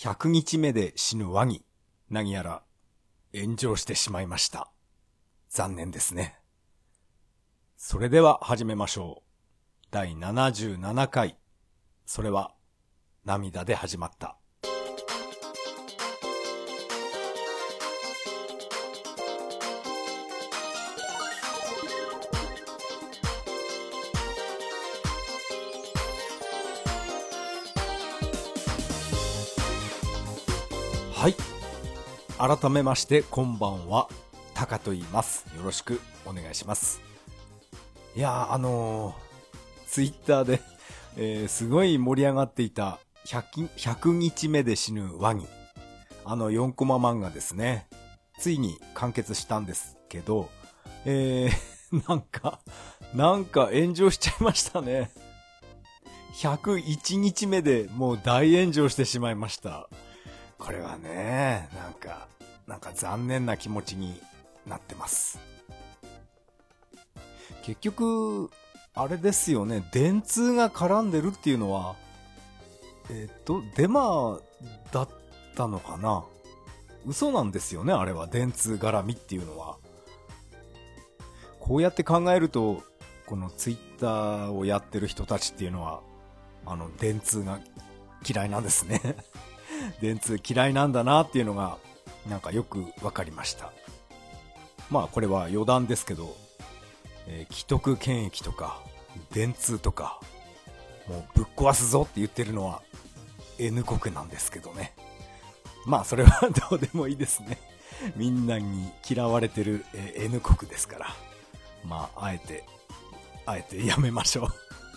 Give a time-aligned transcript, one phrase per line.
[0.00, 1.64] 100日目で死ぬワニ、
[2.08, 2.62] 何やら
[3.34, 4.70] 炎上してしまいました。
[5.48, 6.38] 残念ですね。
[7.76, 9.88] それでは始めましょう。
[9.90, 11.36] 第77回。
[12.06, 12.54] それは
[13.24, 14.37] 涙で始まった。
[32.38, 34.08] 改めまして、こんばんは。
[34.54, 35.44] タカと言います。
[35.56, 37.00] よろしくお願いします。
[38.14, 40.60] いや、あのー、ツイッターで、
[41.16, 45.48] えー、すごい盛り上がっていた100、100日目で死ぬワニ。
[46.24, 47.88] あの4コマ漫画ですね。
[48.38, 50.48] ついに完結したんですけど、
[51.06, 51.50] えー、
[52.08, 52.60] なんか、
[53.14, 55.10] なんか炎上しちゃいましたね。
[56.34, 59.88] 101日目でもう大炎上してしまいました。
[60.58, 62.26] これはね、なんか、
[62.66, 64.20] なんか残念な気持ちに
[64.66, 65.38] なってます。
[67.62, 68.50] 結局、
[68.94, 71.94] あれですよね、電通が絡んでるっていうのは、
[73.10, 74.40] えっ、と、デマ
[74.92, 75.08] だっ
[75.54, 76.24] たのかな？
[77.06, 78.26] 嘘なんですよね、あれは。
[78.26, 79.76] 電通絡みっていうのは。
[81.60, 82.82] こうやって考えると、
[83.26, 86.00] このツイッターをやってる人たちっていうのは、
[86.66, 87.60] あの、電通が
[88.28, 89.16] 嫌いなんですね。
[90.00, 91.78] 電通嫌いなんだなっていうのが、
[92.28, 93.72] なんかよくわかりました。
[94.90, 96.36] まあこれは余談ですけど、
[97.26, 98.80] えー既得権益とか、
[99.32, 100.20] 電通とか、
[101.08, 102.82] もうぶっ壊すぞって言ってるのは
[103.58, 104.94] N 国なんですけどね。
[105.86, 107.58] まあそれは どうでもいいですね。
[108.16, 111.06] みんなに嫌われてる、N 国ですから。
[111.84, 112.64] まああえて、
[113.46, 114.48] あえてやめましょう。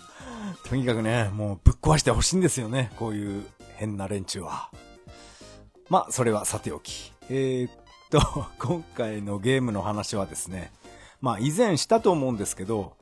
[0.68, 2.92] とにかくね、もうぶっ壊してほしいんですよね。
[2.96, 3.46] こういう
[3.82, 4.70] 変な連中は。
[5.88, 7.12] まあ、それはさておき。
[7.28, 7.72] えー、っ
[8.10, 10.70] と、今回のゲームの話はですね、
[11.20, 12.96] まあ以前したと思うんですけど、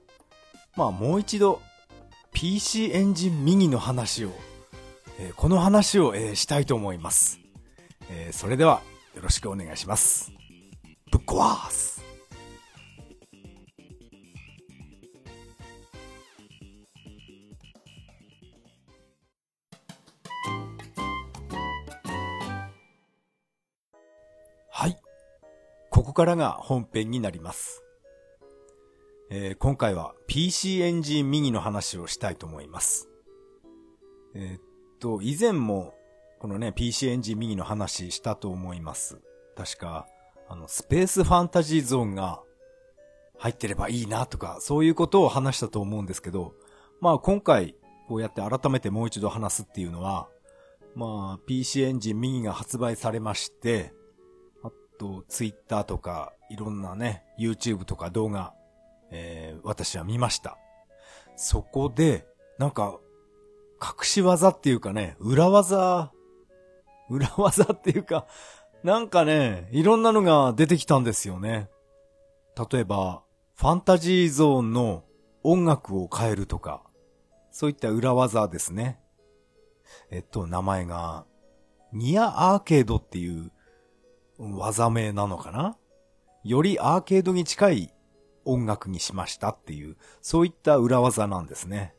[0.76, 1.60] まあもう一度
[2.32, 4.32] PC エンジンミニの話を、
[5.18, 7.40] えーこの話を、えーしたいと思います。
[8.10, 8.80] えーそれでは
[9.14, 10.32] よろしくお願いします。
[11.10, 11.99] ぶっ壊す。
[26.20, 27.82] からが本編になります。
[29.30, 33.08] えー今回は PC エンジンミニの話をしたいと思います。
[34.34, 34.62] えーっ
[34.98, 35.94] と、以前も
[36.38, 39.18] このね、PC エンジンミニの話したと思います。
[39.56, 40.08] 確か、
[40.46, 42.42] あの、スペースファンタジーゾーンが
[43.38, 46.52] 入ってればいいなとか、そういうことを話したと思うんですけど、
[47.00, 47.76] まあ今回、
[48.08, 50.28] こうやって改めてもう一度話すっていうのは、
[50.94, 53.94] まあ PC エンジンミニが発売されまして、
[55.00, 58.52] と、ツイッターとか、いろんなね、YouTube とか動画、
[59.10, 60.58] えー私は見ました。
[61.36, 62.26] そこで、
[62.58, 63.00] なんか、
[63.82, 66.12] 隠し技っていうかね、裏技、
[67.08, 68.26] 裏技 っていうか、
[68.84, 71.70] なんかね、いろんなのが出てきたんですよね。
[72.70, 73.22] 例えば、
[73.54, 75.04] ファンタジーゾーンの
[75.42, 76.82] 音楽を変えるとか、
[77.50, 79.00] そういった裏技ですね。
[80.10, 81.24] えっと、名前が、
[81.92, 83.50] ニアアーケードっていう
[84.40, 85.76] 技名なのかな？
[86.42, 87.94] よりアーケードに近い
[88.44, 91.94] 音楽にしましたっていう、そういった裏技なんですね。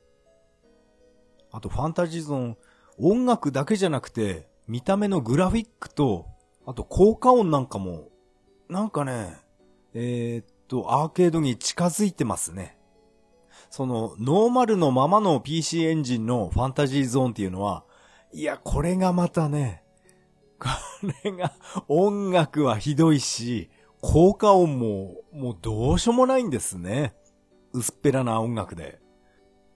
[1.51, 2.57] あとファンタジーゾーン、
[2.97, 6.25] 音楽だけじゃなくて、見た目のグラフィックと、
[6.65, 8.07] あと効果音なんかも、
[8.69, 9.37] なんかね、
[9.93, 12.77] えーっと、アーケードに近づいてますね。
[13.69, 17.83] その、ノーマルのままの PC エンジンのファンタジーゾーンっていうのは、
[18.31, 19.83] いや、これがまたね、
[21.23, 21.53] れが、
[21.87, 23.69] 音楽はひどいし、
[24.01, 27.13] 効果音も、もうどうしようもないんですね。
[27.73, 28.99] 薄っぺらな音楽で。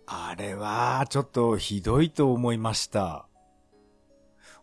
[0.08, 3.28] あれは、ちょっとひどいと思いました。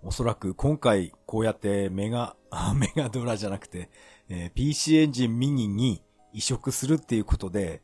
[0.03, 2.36] おそらく今回、こうやってメガ、
[2.77, 3.91] メガドラじゃなくて、
[4.28, 6.03] えー PC エンジンミニに
[6.33, 7.83] 移植するっていうことで、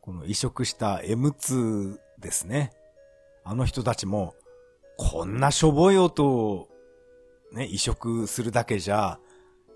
[0.00, 2.72] この移植した M2 ですね。
[3.44, 4.34] あの人たちも、
[4.96, 6.68] こんなしょぼい音を、
[7.54, 9.18] ね、移植するだけじゃ、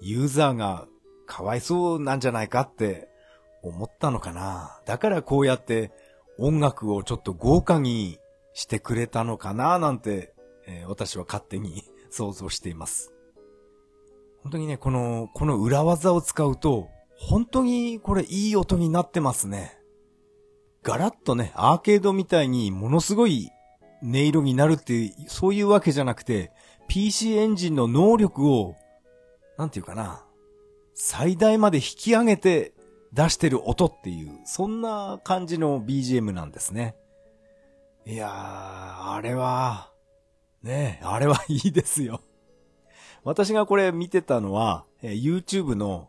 [0.00, 0.86] ユーザーが
[1.26, 3.08] かわいそうなんじゃないかって
[3.62, 4.80] 思ったのかな。
[4.84, 5.92] だからこうやって
[6.38, 8.18] 音楽をちょっと豪華に
[8.52, 10.34] してくれたのかななんて、
[10.66, 13.12] えー私は勝手に 想像しています。
[14.42, 19.78] 本当にね、この、この裏技を使うと、本当にこれいい音になってますね。
[20.82, 23.50] ガラッとね、アーケードみたいにものすごい
[24.02, 26.52] 音色になるっていう、そういうわけじゃなくて、
[26.88, 28.74] PC エンジンの能力を、
[29.56, 30.24] なんていうかな、
[30.94, 32.72] 最大まで引き上げて
[33.12, 36.96] 出してる音っていう、そんな感じの BGM なんですね。
[38.06, 38.30] いやー、
[39.12, 39.92] あれは、
[40.62, 42.22] ねあれはいいですよ。
[43.22, 46.08] 私がこれ見てたのは、え、YouTube の、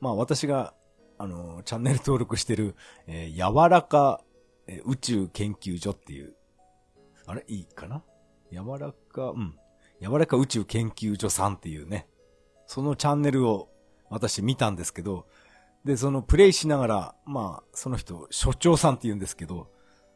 [0.00, 0.74] まあ私が、
[1.18, 2.74] あの、チャンネル登録してる、
[3.06, 4.22] えー、柔らか、
[4.66, 6.34] え宇宙研究所っていう、
[7.26, 7.44] あれ？
[7.48, 8.02] いいかな？
[8.50, 9.56] 柔らか、うん。
[10.00, 12.06] 柔らか宇宙研究所さんっていうね、
[12.66, 13.68] そのチャンネルを
[14.10, 15.26] 私見たんですけど、
[15.84, 19.68] で、そのプレイしながら、まあ、その人、所長さんって言うんですけど、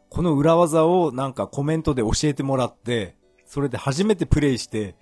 [0.09, 3.17] この裏技をなんかコメントで教えてもらって、
[3.47, 4.97] それで初めてプレイして、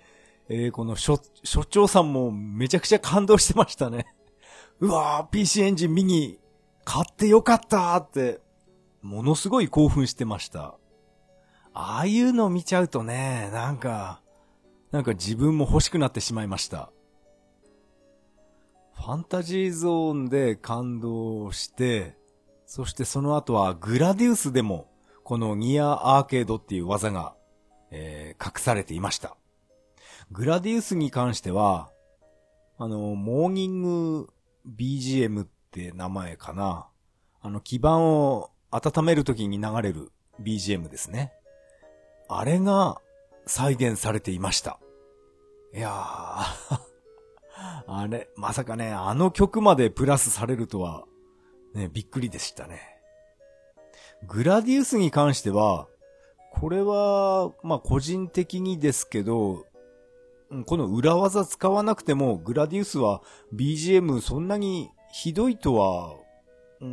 [0.47, 4.05] えー、この所、所長さんもめちゃくちゃ感動してましたね。
[4.79, 6.39] うわー、PC エンジン右、
[6.85, 8.39] 買ってよかったって、
[9.01, 10.75] ものすごい興奮してました。
[11.73, 14.21] ああいうの見ちゃうとね、なんか、
[14.91, 16.91] なんか自分も欲しくなってしまいました。
[18.95, 22.17] ファンタジーゾーンで感動して、
[22.65, 24.89] そしてその後はグラディウスでも、
[25.23, 27.35] このニアアーケードっていう技が、
[27.91, 29.37] えー、隠されていました。
[30.31, 31.91] グラディウスに関しては、
[32.77, 34.29] あの、モーニング
[34.67, 36.87] BGM って名前かな。
[37.41, 40.11] あの、基盤を温めるときに流れる
[40.41, 41.31] BGM ですね。
[42.27, 42.99] あれが
[43.49, 44.79] 再現されていました。
[45.73, 46.79] いやー
[47.87, 51.05] あれ、まさかね、あの曲までプラスされるとは、
[51.73, 52.79] ね、びっくりでしたね。
[54.27, 55.87] グラディウスに関しては、
[56.51, 59.65] これは、まあ、個人的にですけど、
[60.67, 63.23] この裏技使わなくても、グラディウスは
[63.55, 66.15] BGM そんなにひどいとは、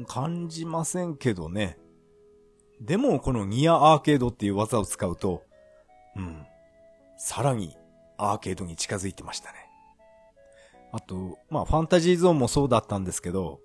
[0.07, 1.79] 感じませんけどね。
[2.81, 5.46] でも、このニアアーケードっていう技を使うと、
[6.17, 6.47] うん。
[7.19, 7.77] さらに
[8.19, 9.59] アーケードに近づいてましたね。
[10.93, 13.61] あと、まあ、ファンタジーゾーンもそうだったんですけど、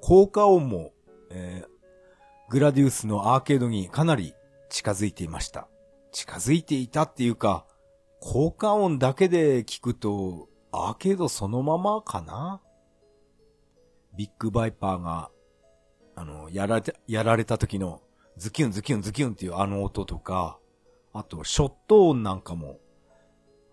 [0.00, 0.92] 効果音も、
[1.30, 4.34] えー、グラディウスのアーケードにかなり
[4.68, 5.68] 近づいていました。
[6.10, 7.66] 近づいていたっていうか、
[8.20, 12.60] 効果音だけで聞くと、アーケードそのままかな？
[14.16, 15.30] ビッグバイパーが、
[16.16, 18.02] あの、やられた、やられた時の
[18.36, 20.58] ズキュンズキュンズキュンっていうあの音とか、
[21.12, 22.78] あと、ショット音なんかも、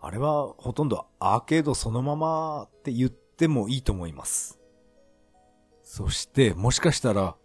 [0.01, 4.59] あれはほとんどアーケードそのままって言ってもいいと思います。
[5.83, 7.35] そして、もしかしたら、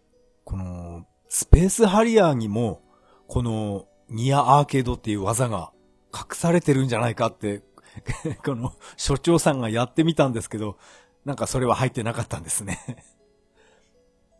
[0.45, 2.83] この、スペースハリアーにも、
[3.27, 5.73] この、ニアアーケードっていう技が
[6.15, 7.63] 隠されてるんじゃないかって
[8.45, 10.77] この、所長さんがやってみたんですけど、
[11.25, 12.79] なんかそれは入ってなかったんですね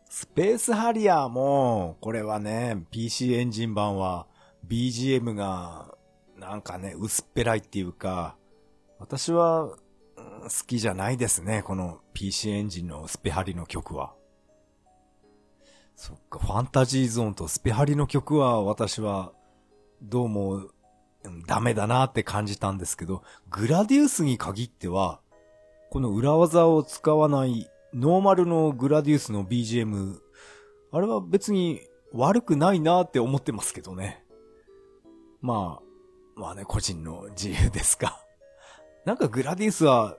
[0.07, 4.27] スペースハリアーも、これはね、PC エンジン版は
[4.67, 5.95] BGM が、
[6.37, 8.37] なんかね、薄っぺらいっていうか、
[8.99, 9.77] 私は、
[10.17, 14.13] 好きじゃないですね、この PC エンジンのスペハリの曲は。
[15.95, 19.33] そっか、ファンタジーゾーンとスペハリの曲は私は、
[20.01, 20.69] どうも、
[21.47, 25.21] ダメだなって感じたんですけど、グラディウスに限っては、
[25.89, 30.19] この裏技を使わないノーマルのグラディウスの BGM、
[30.91, 31.81] あれは別に
[32.13, 34.24] 悪くないなって思ってますけどね。
[35.45, 38.19] まあ、まあね、個人の自由ですか。
[39.05, 40.17] なんかグラディウスは、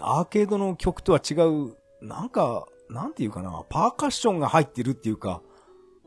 [0.00, 5.40] アーケードの曲とは違う、なんか、なんていうかな、パーカッションが入ってるっていうか、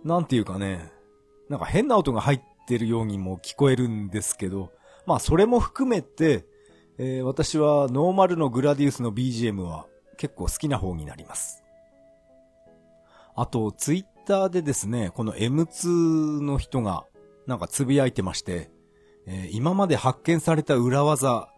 [0.03, 0.91] なんていうかね、
[1.47, 4.73] なんか変な音が入ってるようにも聞こえるんですけど、
[5.05, 6.45] まあそれも含めて、
[6.97, 11.63] えー、私はノーマルのグラディウスの BGM は結構好きな方になります。
[13.35, 17.05] あと、ツイッターでですね、この M2 の人が
[17.47, 18.71] なんかつぶやいてまして、
[19.25, 21.49] えー、今まで発見された裏技、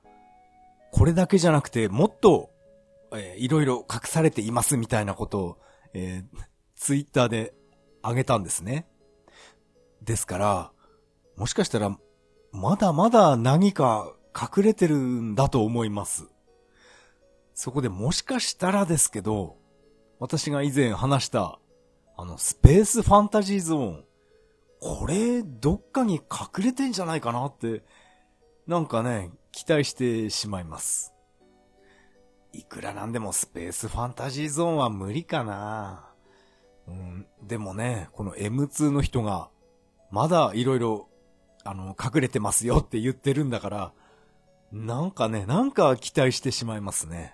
[0.91, 2.51] これだけじゃなくてもっと、
[3.13, 5.57] えー、いろいろ隠されていますみたいなことを、
[5.93, 6.39] えー、
[6.75, 7.53] ツイッターで
[8.01, 8.87] あげたんですね。
[10.01, 10.71] ですから、
[11.35, 11.97] もしかしたら、
[12.51, 16.27] まだまだ何か隠れてるんだと思います。
[17.53, 19.57] そこでもしかしたらですけど、
[20.19, 21.59] 私が以前話した、
[22.17, 24.05] あの、スペースファンタジーゾーン。
[24.85, 27.81] これ、どっかに隠れてんじゃないかなって、
[28.67, 31.15] なんかね、期待してしまいます。
[32.53, 36.13] いくらなんでもスペースファンタジーゾーンは無理かな。
[36.87, 39.49] うん、でもね、この M2 の人が、
[40.11, 41.05] まだ色々、
[41.63, 43.93] あの、隠れてますよって言ってるんだから、
[44.71, 47.33] なんかね、なんか期待してしまいますね。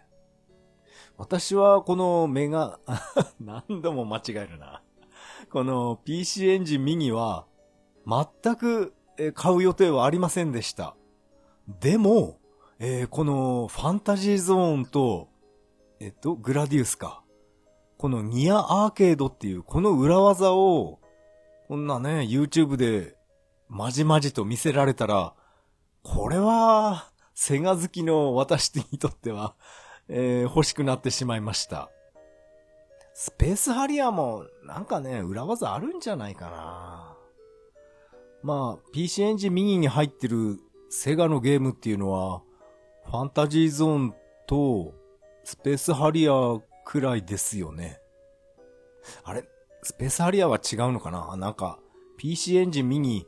[1.18, 2.80] 私はこのメガ、
[3.42, 4.82] 何度も間違えるな。
[5.50, 7.46] この PC エンジンミニは、
[8.06, 8.94] 全く
[9.34, 10.96] 買う予定はありませんでした。
[11.80, 12.40] でも、
[12.80, 15.30] えー、このファンタジーゾーンと、
[16.00, 17.24] えっと、グラディウスか。
[17.98, 21.00] このニアアーケードっていうこの裏技を、
[21.68, 23.16] こんなね、YouTube で
[23.70, 25.34] まじまじと見せられたら、
[26.02, 29.56] これは、セガ好きの私にとっては、
[30.08, 31.90] えー、欲しくなってしまいました。
[33.24, 37.16] スペースハリアーも、なんかね、裏技あるんじゃないかな。
[38.42, 40.58] まあ、PC エンジンミニに入ってる
[40.90, 42.42] セガのゲームっていうのは、
[43.06, 44.16] ファンタジーゾーン
[44.48, 44.96] と、
[45.44, 48.00] スペースハリアーくらいですよね。
[49.24, 49.48] あれ？
[49.84, 51.38] スペースハリアーは違うのかな？
[51.38, 51.78] なんか、
[52.18, 53.28] PC エンジンミニ、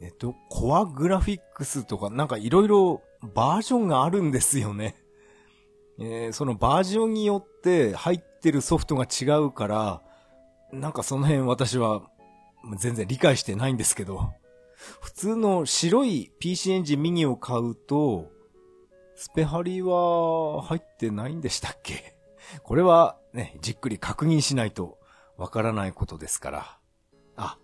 [0.00, 4.96] えっと、コアグラフィックスとか、なんかいろいろバージョンがあるんですよね。
[6.00, 10.02] えー、そのバージョンによって入ってるソフトが違うから、
[10.72, 12.02] なんかその辺私は
[12.78, 14.32] 全然理解してないんですけど、
[15.00, 18.30] 普通の白い PC エンジンミニを買うと、
[19.14, 22.16] スペハリは入ってないんでしたっけ？
[22.64, 24.98] これはね、じっくり確認しないと
[25.36, 26.78] わからないことですから。
[27.36, 27.58] あ、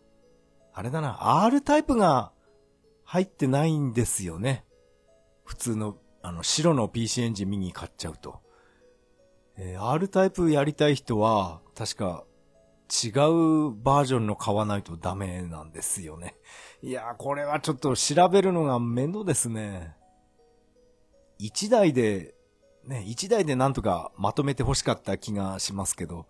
[0.75, 2.33] あれだな、R タイプが
[3.04, 4.64] 入ってないんですよね。
[5.45, 8.42] 普通の、あの、白の PC エンジンミニ買っちゃうと。
[9.58, 12.25] えー、R タイプやりたい人は、確か
[12.88, 16.36] 違うバージョンの買わないとダメなんですよね。
[16.82, 19.94] いやー、これはちょっと調べるのが面倒ですね。
[21.38, 22.36] 一台で
[22.86, 26.26] ね、一台でなんとかまとめて欲しかった気がしますけど、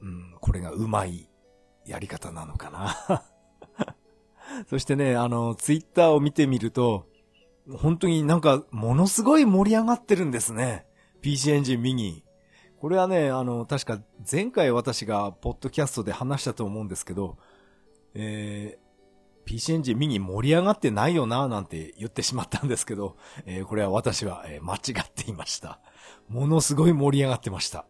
[0.00, 1.28] うん、これがうまい
[1.86, 3.22] やり方なのかな。
[4.68, 7.06] そしてね、あの、ツイッターを見てみると、
[7.72, 10.86] 本当になんかものすごい盛り上がってるんですね。
[11.20, 12.24] PC エンジンミニ。
[12.80, 17.36] これはね、あの、確か前回私がポッドキャストで話したと思うんですけど、
[18.14, 18.78] え
[19.44, 25.80] PC エンジンミニ盛り上がってないよななんて言ってしまったんですけど、えー、これは私は、えー、間違っていました。
[26.28, 27.84] ものすごい盛り上がってました。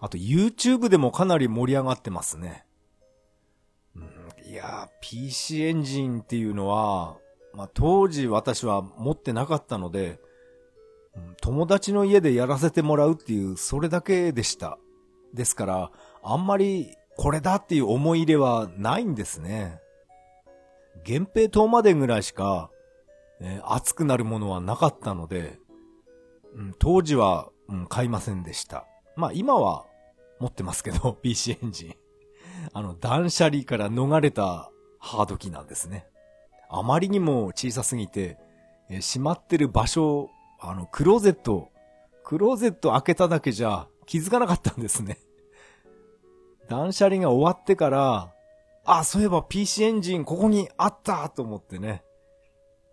[0.00, 2.66] あと YouTube でもかなり盛り上がってますね。
[3.96, 7.16] うん、いや PC エンジンっていうのは、
[7.54, 10.18] まあ、当時私は持ってなかったので、
[11.40, 14.78] 友達の家でやらせてもらうっていう、それだけでした。
[15.32, 15.90] ですから、
[16.22, 19.80] あんまりこれだっていう思い入れはないんですね。
[21.06, 22.70] 源平島までぐらいしか、
[23.40, 25.58] えー、熱くなるものはなかったので、
[26.54, 28.86] うん、当時は、うん、買いませんでした。
[29.16, 29.86] まあ今は
[30.40, 31.94] 持ってますけど、 PC エンジン。
[32.72, 36.06] あの、断捨離から逃れたハード機なんですね。
[36.70, 38.38] あまりにも小さすぎて、
[38.88, 40.30] えー、閉まってる場所、
[40.66, 41.70] あの、クローゼット、
[42.22, 45.18] クローゼット開けただけじゃ気づかなかったんですね。
[46.68, 48.32] 断捨離が終わってから、
[48.84, 52.02] あ、そういえば PC エンジンここにあったと思ってね。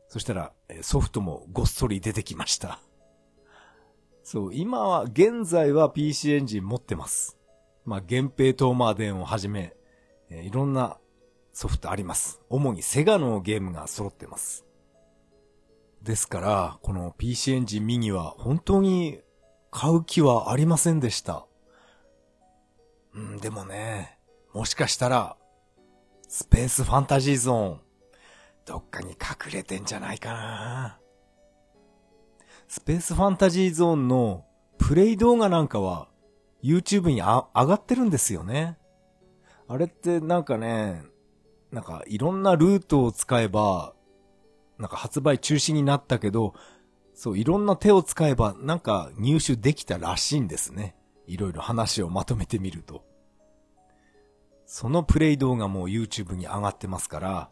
[0.08, 2.80] そしたら、ソフトもごっそり出てきました。
[4.24, 7.38] そう、今は、現在は PC エンジン持ってます。
[7.86, 9.76] まあ、源平トーマー電をはじめ、
[10.30, 10.98] えいろんな
[11.54, 12.42] ソフトあります。
[12.50, 14.66] 主にセガのゲームが揃ってます。
[16.02, 19.20] ですから、この PC エンジンミニは本当に
[19.70, 21.46] 買う気はありませんでした。
[23.14, 24.18] うん、でもね、
[24.54, 25.38] もしかしたら
[26.28, 27.80] スペースファンタジーゾーン、
[28.66, 31.00] どっかに隠れてんじゃないかな。
[32.68, 34.46] スペースファンタジーゾーンの
[34.78, 36.08] プレイ動画なんかは
[36.64, 38.78] YouTube に上がってるんですよね。
[39.68, 41.04] あれってなんかね、
[41.72, 43.94] なんかいろんなルートを使えば、
[44.82, 46.56] なんか発売中止になったけど、
[47.14, 50.96] そう、いろんな手を使えばなんか入手できたらしいんですね。
[51.28, 53.06] いろいろ話をまとめてみると。
[54.66, 57.50] そのプレイ動画も YouTube に上がってますから、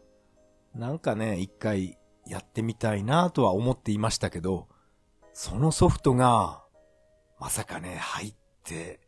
[0.74, 4.68] なんかね、一回やってみたいなとは思っていましたけど、
[5.32, 6.64] そのソフトが、
[7.38, 8.34] まさかね、入っ
[8.64, 9.00] て、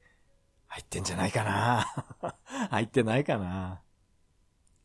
[0.69, 1.87] 入ってんじゃないかな
[2.71, 3.83] 入ってないかな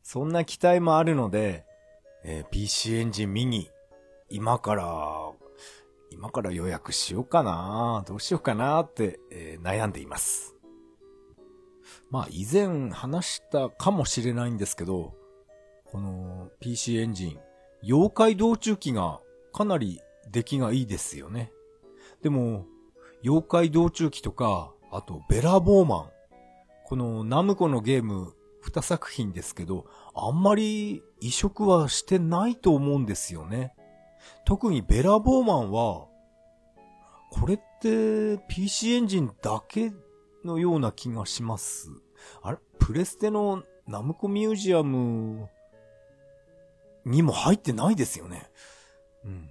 [0.02, 1.67] そんな期待もあるので、
[2.30, 3.70] えー、PC エンジンミニ、
[4.30, 5.32] 今から、
[6.12, 10.54] 今から予約しようかなどうしようかなって、えー、悩んでいます。
[12.12, 15.16] まあ以前話したかもしれないんですけど、
[15.86, 17.40] この PC エンジン、
[17.82, 19.22] 妖怪道中機が
[19.54, 21.54] かなり出来がいいですよね。
[22.22, 22.66] でも、
[23.24, 26.10] 妖怪道中機とか、あとベラボーマン。
[26.84, 28.34] このナムコのゲーム
[28.72, 33.74] 2作品ですけど、あんまり移植はしてないと思うんですよね。
[34.46, 36.08] 特にベラボーマンは、
[37.32, 39.92] これって PC エンジンだけ
[40.46, 41.90] のような気がします。
[42.42, 42.58] あれ？
[42.80, 45.50] プレステのナムコミュージアム
[47.06, 48.50] にも入ってないですよね。
[49.26, 49.50] うん。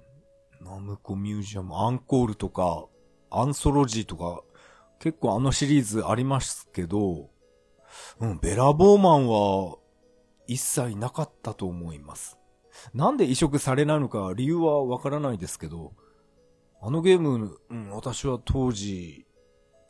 [0.60, 2.86] ナムコミュージアム、アンコールとか、
[3.30, 4.42] アンソロジーとか、
[4.98, 7.30] 結構あのシリーズありますけど、
[8.20, 9.76] うん、ベラボーマンは
[10.46, 12.38] 一切なかったと思います。
[12.94, 15.92] なんで移植されないのか理由はわからないですけど、
[16.80, 19.26] あのゲーム、うん、私は当時、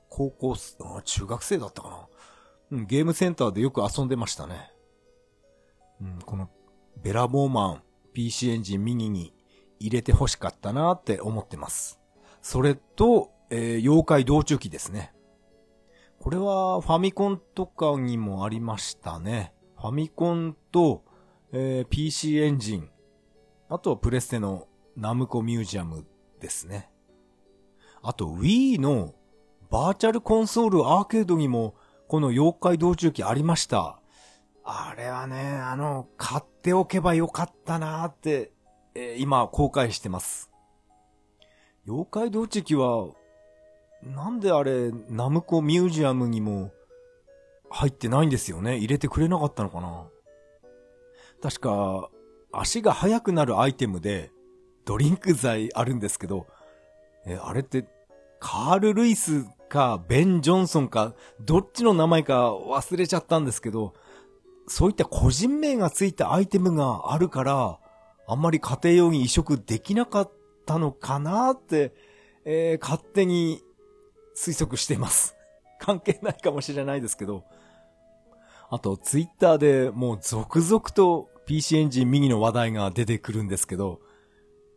[0.09, 2.09] 高校、あ中学生だったかな。
[2.79, 4.73] うん、ゲームセンターでよく遊んでましたね。
[6.01, 6.49] うん、この、
[7.03, 7.83] ベラボーマン
[8.13, 9.35] PC エンジン右に
[9.79, 12.01] 入れて欲しかったなって思ってます。
[12.43, 15.13] それと、えー、妖怪道中記ですね。
[16.21, 19.53] これはファミコンとかにもありましたね。
[19.77, 21.05] ファミコンと、
[21.53, 22.91] えー、PC エンジン、
[23.69, 26.07] あとはプレステのナムコミュージアム
[26.41, 26.91] ですね。
[28.03, 29.15] あと Wii の
[29.71, 31.75] バーチャルコンソールアーケードにも
[32.09, 34.01] この妖怪道中記ありました。
[34.65, 38.53] あれはね、あの、買っておけばよかったなーって、
[38.95, 40.51] えー、今後悔してます。
[41.87, 43.11] 妖怪道中記は、
[44.15, 46.73] なんであれ、ナムコミュージアムにも
[47.69, 48.77] 入ってないんですよね？
[48.77, 50.07] 入れてくれなかったのかな？
[51.43, 52.09] 確か、
[52.53, 54.31] 足が速くなるアイテムで、
[54.85, 56.47] ドリンク剤あるんですけど、
[57.27, 57.87] え、あれって、
[58.39, 63.95] カール・ルイスか、ベン・ジョンソンか、どっちの名前か忘れちゃったんですけど、
[64.69, 67.81] そういった個人名がついたアイテムがあるから、
[68.29, 70.33] あんまり家庭用に移植できなかっ
[70.65, 71.93] たのかなって、
[72.45, 73.63] えー、勝手に
[74.37, 75.35] 推測してます。
[75.81, 77.45] 関係ないかもしれないですけど。
[78.69, 84.01] あと、ツイッターでもう続々と PC エンジン右の話題が出てくるんですけど、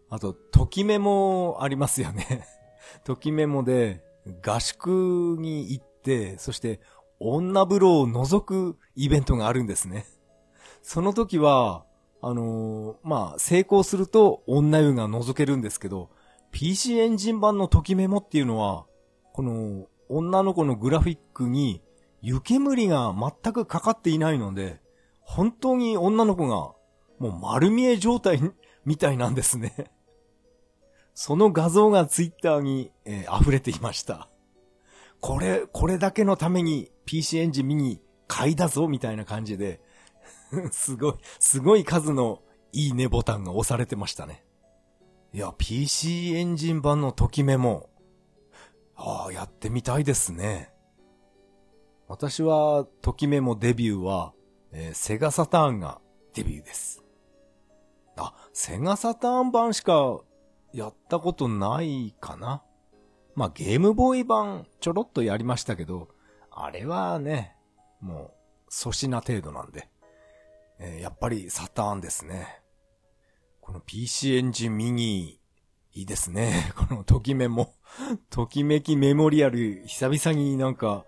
[0.09, 2.47] あと、ときメモありますよね。
[3.03, 4.03] ときメモで
[4.45, 6.79] 合宿に行って、そして
[7.19, 10.05] 女風呂を覗くイベントがあるんですね。
[10.81, 11.85] その時は、
[12.21, 16.09] あのー、まあ、成功すると女湯が覗けるんですけど、
[16.51, 18.85] PC エンジン版のときメモっていうのは、
[19.33, 21.81] この女の子のグラフィックに
[22.21, 24.81] 湯煙が全くかかっていないので、
[25.21, 26.73] 本当に女の子が
[27.19, 28.39] もう丸見え状態
[28.85, 29.73] みたいなんですね。
[31.13, 34.29] その画像がツイッターに、えー、溢れていました。
[35.19, 39.81] これ、これだけのために PC エンジン見に買いだぞみたいな感じで、
[40.71, 44.45] すごい、すごい数のいいねボタンが押されてましたね。
[45.33, 47.89] いや、PC エンジン版のときメモ。
[49.01, 50.73] ああ、やってみたいですね。
[52.09, 54.33] 私は、ときメモデビューは、
[54.73, 56.01] えー、セガサターンが
[56.33, 57.01] デビューです。
[58.17, 60.19] あ、セガサターン版しか
[60.73, 62.61] やったことないかな。
[63.35, 66.09] まあ、ゲームボーイ版ちょろっとやりましたけど、
[66.51, 67.55] あれはね、
[68.01, 68.31] もう、
[68.69, 69.89] 粗品程度なんで。
[70.79, 72.61] えー、やっぱりサターンですね。
[73.61, 75.39] この PC エンジンミニ、
[75.93, 76.71] いいですね。
[76.75, 77.75] このときめも、
[78.29, 81.05] ときめきメモリアル、久々になんか、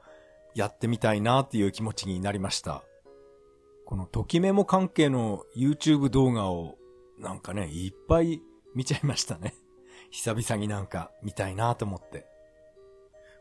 [0.53, 2.83] やってみたいなっていう気持ちになりました。
[3.85, 6.75] このときメモ関係の YouTube 動画を
[7.19, 8.41] なんかね、いっぱい
[8.75, 9.53] 見ちゃいましたね。
[10.11, 12.25] 久々になんか見たいなと思って。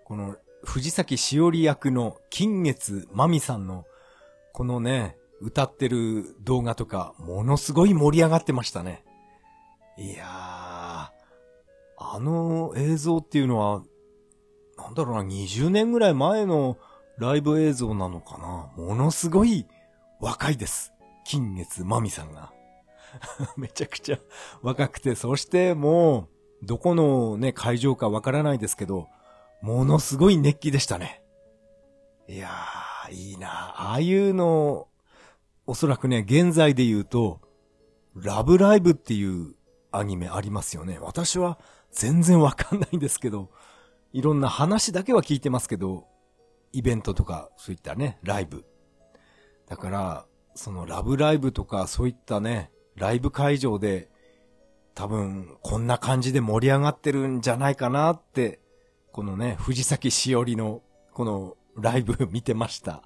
[0.05, 3.85] この藤崎しおり役の金月まみさんの
[4.53, 9.05] このね、歌ってる動画とかものすごい盛り上がってましたね。
[9.97, 10.60] いやー、
[12.03, 13.83] あの映像っていうのは、
[14.79, 16.79] なんだろうな、20年ぐらい前の
[17.19, 18.73] ライブ映像なのかな。
[18.83, 19.67] ものすごい
[20.19, 20.95] 若いです。
[21.27, 22.53] 金月まみさんが。
[23.59, 24.19] めちゃくちゃ
[24.63, 26.29] 若くて、そしても
[26.63, 29.09] う、どこのね、会場かわからないですけど、
[29.61, 31.23] ものすごい熱気でしたね。
[32.29, 34.89] いやー、いいなああいうの、
[35.67, 37.43] おそらくね、現在で言うと、
[38.15, 39.55] ラブライブっていう
[39.93, 40.99] アニメありますよね。
[40.99, 41.59] 私は
[41.93, 43.51] 全然わかんないんですけど、
[44.13, 46.07] いろんな話だけは聞いてますけど、
[46.73, 48.65] イベントとか、そういったね、ライブ。
[49.69, 54.11] だから、そのラブライブとか、そういったね、ライブ会場で
[54.95, 58.61] 多分こんな感じで盛り上がってるんじゃないかなって、
[59.13, 63.03] このね、藤崎しおりのこのライブ見てました。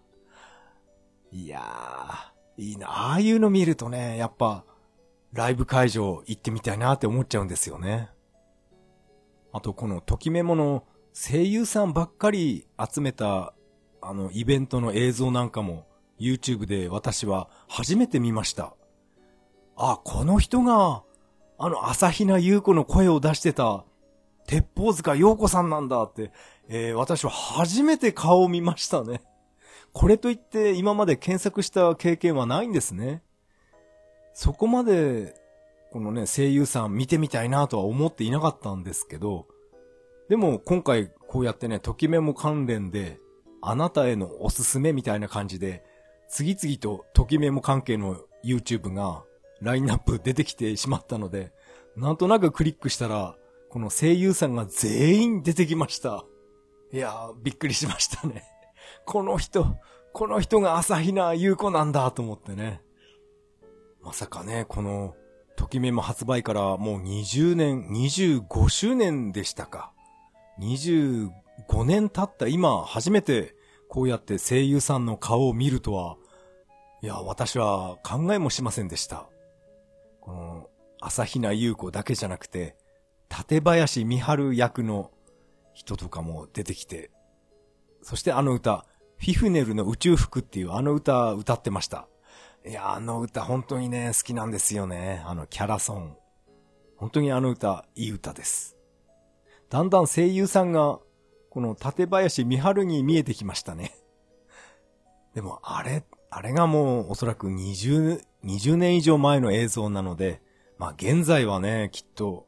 [1.30, 2.88] いやー、いいな。
[2.90, 4.64] ああいうの見るとね、やっぱ
[5.32, 8.10] ライブ会場行ってみたいなって思っちゃうんですよね。
[9.54, 13.54] あとこのときメモの声優さんばっかり集めた
[14.02, 15.86] あのイベントの映像なんかも
[16.18, 18.74] YouTube で私は初めて見ました。
[19.76, 21.04] あ、この人が、
[21.56, 23.84] あの、朝比奈優子の声を出してた、
[24.48, 26.32] 鉄砲塚陽子さんなんだって、
[26.68, 29.22] えー、私は初めて顔を見ましたね。
[29.92, 33.22] これといって今まで検索した経験はないんですね。
[34.32, 35.43] そこまで、
[35.94, 39.46] このね、声優さん見てみたいなとは思っていなかったんですけど、
[40.28, 43.20] でも今回こうやってね、ときメモ関連で、
[43.62, 45.84] あなたへのおすすめみたいな感じで、
[46.28, 49.22] 次々とときメモ関係の YouTube が
[49.60, 51.52] ラインナップ出てきてしまったので、
[51.94, 53.36] なんとなくクリックしたら、
[53.70, 56.24] この声優さんが全員出てきました。
[56.92, 58.42] いやー、びっくりしましたね。
[59.06, 59.76] この人、
[60.12, 62.82] この人が朝比奈優子なんだと思ってね。
[64.02, 65.14] まさかね、この、
[65.56, 69.92] ときめも発売からもう20年、25周年でしたか。
[70.60, 71.30] 25
[71.84, 73.54] 年経った今、初めて
[73.88, 76.16] こうやって声優さんの顔を見るとは、
[77.02, 79.28] いや、私は考えもしませんでした。
[80.20, 82.76] この、朝比奈優子だけじゃなくて、
[83.30, 85.10] 立林美春役の
[85.74, 87.10] 人とかも出てきて、
[88.02, 88.86] そしてあの歌、
[89.18, 92.08] フィフネルの宇宙服っていうあの歌歌ってました。
[92.66, 95.22] いや、あの歌本当にね、好きなんですよね。
[95.26, 96.16] あのキャラソン。
[96.96, 98.78] 本当にあの歌、いい歌です。
[99.68, 100.98] だんだん声優さんが、
[101.50, 103.94] この立林美春に見えてきましたね。
[105.34, 110.40] でも、あれ、あれがもうおそらく20、20年以上前の映像なので、
[110.78, 112.46] まあ現在はね、きっと、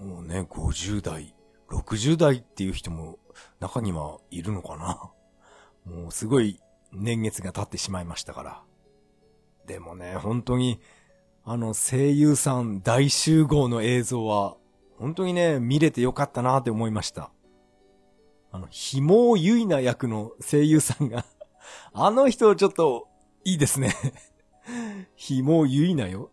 [0.00, 1.34] もうね、50代、
[1.68, 3.18] 60代っていう人も
[3.58, 5.10] 中にはいるのかな。
[5.84, 6.60] もうすごい
[6.92, 8.65] 年月が経ってしまいましたから。
[9.66, 10.80] でもね、本当に、
[11.44, 14.56] あの声優さん大集合の映像は、
[14.98, 17.30] 本当にね、見れてよかったなって思いました。
[18.50, 21.24] あの、ひもうゆいな役の声優さんが
[21.92, 23.08] あの人ちょっと、
[23.44, 23.94] いいですね
[25.14, 26.30] ひもうゆいなよ。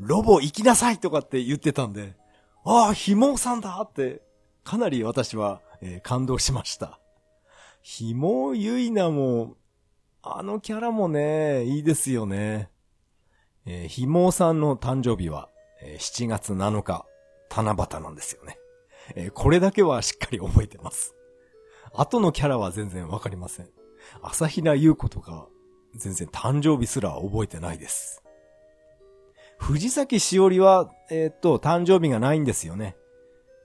[0.00, 2.16] ロボ行きなさいとかって言ってたんで、
[2.64, 4.22] ああ、ひもさんだって、
[4.64, 6.98] かなり私は、えー、感動しました。
[7.82, 9.56] ひもゆいなも、
[10.22, 12.70] あのキャラもね、いいですよね。
[13.66, 15.48] えー、ひもさんの誕生日は、
[15.82, 17.06] えー、7月7日、
[17.50, 18.58] 七夕なんですよね。
[19.14, 21.14] えー、これだけはしっかり覚えてます。
[21.92, 23.68] 後のキャラは全然わかりません。
[24.22, 25.48] 朝比奈優子とか、
[25.94, 28.22] 全然誕生日すら覚えてないです。
[29.58, 32.96] 藤崎しおりは、えー、っと、誕生日がないんですよね。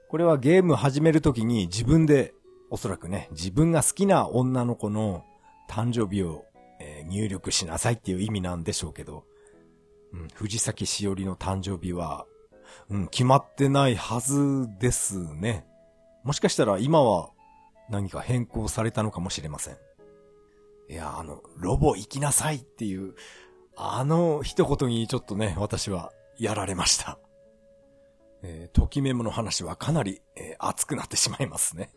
[0.07, 2.33] これはゲーム始めるときに自分で、
[2.69, 5.25] おそらくね、自分が好きな女の子の
[5.69, 6.45] 誕生日を、
[6.79, 9.25] えー、入力しなさいっていう意味なんでしょうけど、
[10.13, 12.25] うん、藤崎しおりの誕生日は、
[12.89, 15.65] うん、決まってないはずですね。
[16.23, 17.29] もしかしたら今は
[17.89, 19.77] 何か変更されたのかもしれません。
[20.89, 23.13] いや、あの、ロボ行きなさいっていう、
[23.75, 27.19] あの一言にちょっとね、私はやられました。
[28.41, 31.91] えー、ときメモの話はかなり、えー、熱くなってしまいますね。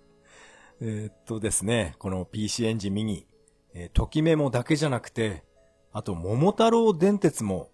[0.81, 3.27] えー、っとですね、この PC エンジンミニ、
[3.75, 5.45] えー、ときメモだけじゃなくて、
[5.93, 7.71] あと、桃太郎電鉄も、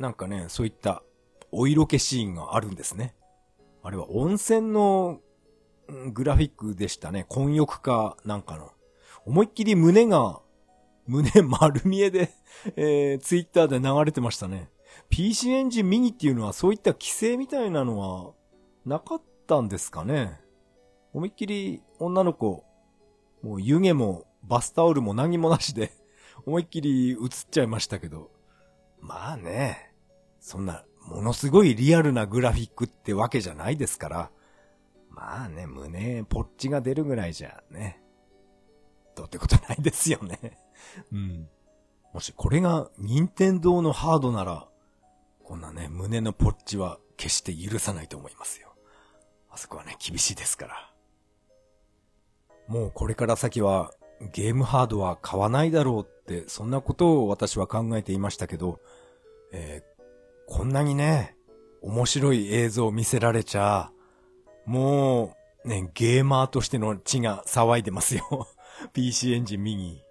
[0.00, 1.02] なんかね、そういった
[1.52, 3.14] お色気シーンがあるんですね。
[3.82, 5.20] あれは温泉の
[6.12, 7.26] グラフィックでしたね。
[7.28, 8.72] 混浴かなんかの。
[9.26, 10.40] 思いっきり胸が
[11.06, 12.32] 胸丸見えで
[12.76, 14.70] えー、ツイッターで流れてましたね。
[15.10, 18.32] PC エンジンミニっていうのはそういった規制みたいなのは
[18.86, 20.40] なかったんですかね。
[21.12, 22.64] 思いっきり女の子、
[23.42, 25.92] もう湯気もバスタオルも何もなしで
[26.46, 27.18] 思いっきり映っ
[27.50, 28.30] ちゃいましたけど。
[29.00, 29.89] まあね、
[30.40, 34.30] そんなものすごいリアルなグラフィックってわけじゃないですから。
[35.10, 38.02] まあね、胸、ポッチが出るぐらいじゃね。
[39.14, 40.58] どうってことないですよね。
[41.12, 41.48] うん。
[42.12, 44.68] もしこれが任天堂のハードなら、
[45.44, 48.72] こんなね、胸のポッチは決して許さないと思いますよ。
[49.50, 50.92] あそこはね、厳しいですから。
[52.68, 53.92] もうこれから先は
[54.32, 58.78] ゲームハードは買わないだろうって、そんなことを私は考えていましたけど、
[59.52, 59.82] え、
[60.50, 61.36] こんなにね、
[61.80, 63.92] 面白い映像を見せられちゃ、
[64.66, 68.48] もう、ね、ゲーマーとしての血が騒いでますよ。
[68.92, 70.02] PC エンジンミニ。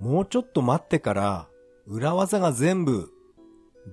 [0.00, 1.48] もうちょっと待ってから、
[1.86, 3.10] 裏技が全部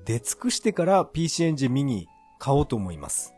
[0.04, 2.08] 出尽くしてから PC エンジンミニ
[2.40, 3.36] 買おうと思います。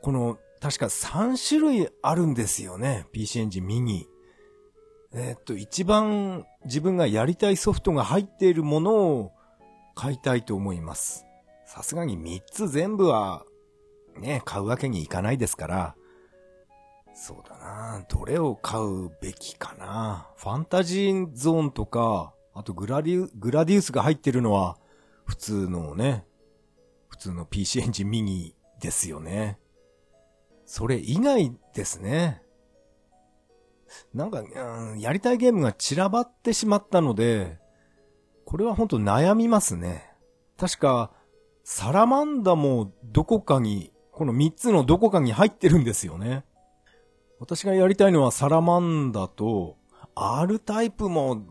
[0.00, 3.06] この、確か3種類あるんですよね。
[3.12, 4.06] PC エンジンミニ。
[5.12, 9.32] え、っと、一番自分がやりたいソフトが入っているものを
[9.96, 11.23] 買いたいと思います。
[11.74, 13.44] さすがに3つ全部は
[14.16, 15.96] ね、買うわけにいかないですから、
[17.14, 24.78] そうだなどれを買うべきかなファンタジーゾーンとか、あとグラディグラディウスが入ってるのは、
[25.24, 26.24] 普通のね、
[27.08, 29.58] 普通の PC エンジンミニですよね。
[30.66, 32.40] それ以外ですね。
[34.12, 34.44] なんか、
[34.96, 37.58] やりたいゲームが散らばってしまったので、
[38.44, 40.14] これは本当悩みますね。
[40.56, 41.10] 確か、
[41.64, 46.44] サラマンダもどこかに、この3つのどこかに入ってるんですよね。
[47.40, 49.78] 私がやりたいのはサラマンダと、
[50.14, 51.42] R タイプも、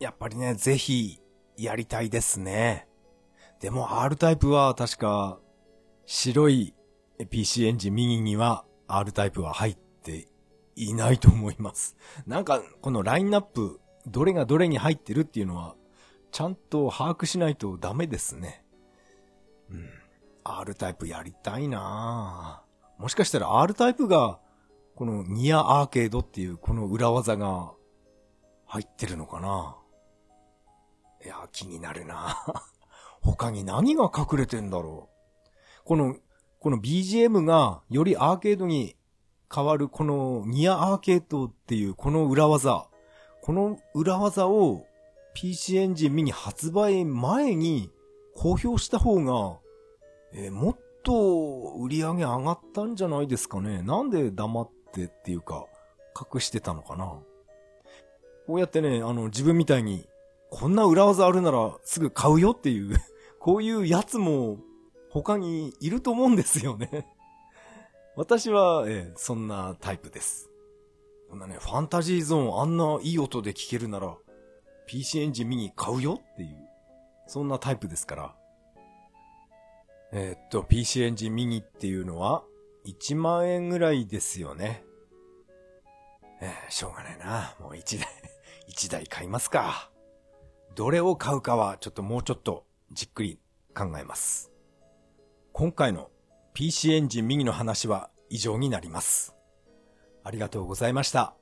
[0.00, 1.20] やっぱりね、ぜひ、
[1.56, 2.88] やりたいですね。
[3.60, 5.38] でも R タイプは確か、
[6.04, 6.74] 白い
[7.30, 10.26] PC エンジン右には R タイプは入って
[10.74, 11.96] いないと思います。
[12.26, 15.76] なんか、このラインナップ、どれがどれに入ってるっていうのは、
[16.32, 18.63] ちゃんと把握しないとダメですね。
[19.70, 19.88] うん。
[20.44, 22.62] R タイプやりたいな
[22.98, 24.38] もしかしたら R タイプが、
[24.94, 27.72] このニアアーケードっていうこの裏技が
[28.66, 29.76] 入ってるのかな
[31.24, 32.36] いや、気になるな
[33.20, 35.84] 他に何が隠れてんだろう。
[35.84, 36.16] この、
[36.60, 38.96] この BGM がよりアーケードに
[39.52, 42.88] 変わるこのニアアーケードっていうこの裏技。
[43.42, 44.86] この裏技を
[45.34, 47.90] PC エンジンミニ発売前に
[48.34, 49.58] 公表した方が、
[50.32, 53.82] えー、もっと売り上げ上がったんじゃないですかね。
[53.82, 55.66] なんで黙ってっていうか、
[56.32, 57.06] 隠してたのかな。
[58.46, 60.06] こうやってね、あの、自分みたいに、
[60.50, 62.96] こんな裏技あるならすぐ買うよっていう
[63.40, 64.58] こういうやつも
[65.10, 67.08] 他にいると思うんですよね
[68.14, 70.50] 私は、えー、そんなタイプです。
[71.28, 74.16] こんなね、ファンタジーゾーンあんないい音で聴けるなら、
[74.86, 76.63] PC エンジンミニ買うよっていう、
[77.26, 78.34] そんなタイプですから。
[80.12, 82.44] えー、っと、PC エンジンミニっていうのは、
[82.86, 84.84] 1万円ぐらいですよね。
[86.40, 87.56] えー、しょうがないな。
[87.58, 88.08] もう1台
[88.70, 89.90] 1台買いますか。
[90.74, 93.40] どれを買うかは、ちょっともうちょっと、じっくり
[93.74, 94.52] 考えます。
[95.52, 96.10] 今回の
[96.52, 99.34] PC エンジン右の話は以上になります。
[100.22, 101.34] ありがとうございました。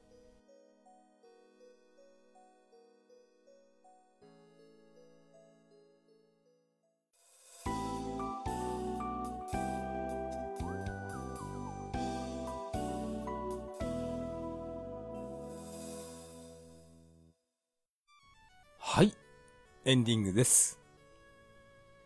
[19.84, 20.78] エンディングです。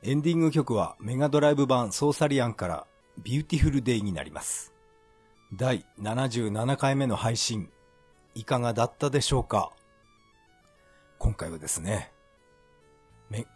[0.03, 2.87] エンディング曲はメガドライブ版ソーサリアンから
[3.23, 4.73] ビューティフルデイになります。
[5.53, 7.69] 第77回目の配信、
[8.35, 9.73] いかがだったでしょうか？
[11.19, 12.13] 今回はですね、
[13.29, 13.47] メ、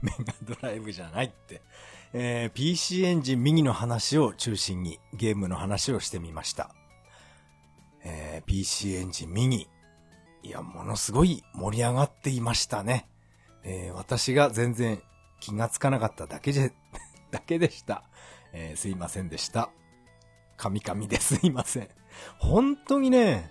[0.00, 1.60] メガドライブじゃないって、
[2.12, 6.72] えー、PC エンジン右の話を中心にゲームの話をしてみました。
[8.04, 9.68] えー、PC エンジン右。
[10.44, 13.08] いや、ものすごい盛り上がっていましたね。
[13.68, 15.02] えー、私が全然
[15.40, 16.72] 気がつかなかっただけで、
[17.32, 18.04] だけでした。
[18.52, 19.70] えー、すいませんでした。
[20.56, 21.88] 神々ですいません。
[22.38, 23.50] 本当にね、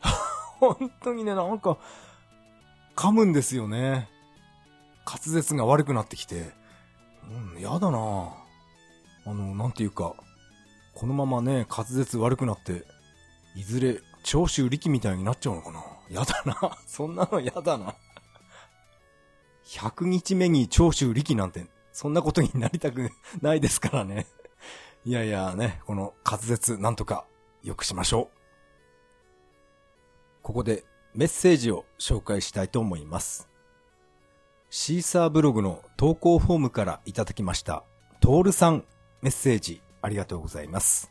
[0.60, 1.78] 本当にね、なんか、
[2.94, 4.08] 噛むんですよね。
[5.04, 6.52] 滑舌が悪くなってきて、
[7.54, 10.14] うん、やだなあの、なんていうか、
[10.94, 12.84] このままね、滑舌悪くなって、
[13.56, 16.78] いずれ、長州力みたいになっちゃうのかなやだな。
[16.86, 17.94] そんなのやだな。
[19.68, 23.10] 100日目に長州力なんて、そんなことになりたく
[23.42, 24.26] ないですからね。
[25.04, 27.26] いやいやね、この滑舌なんとか
[27.62, 28.38] 良くしましょう。
[30.42, 33.50] ここでメッセージを紹介したいと思います。
[34.70, 37.84] シーサーブログの投稿フォームからいただきました、
[38.20, 38.86] トールさん
[39.20, 41.10] メッセージありがとうございます。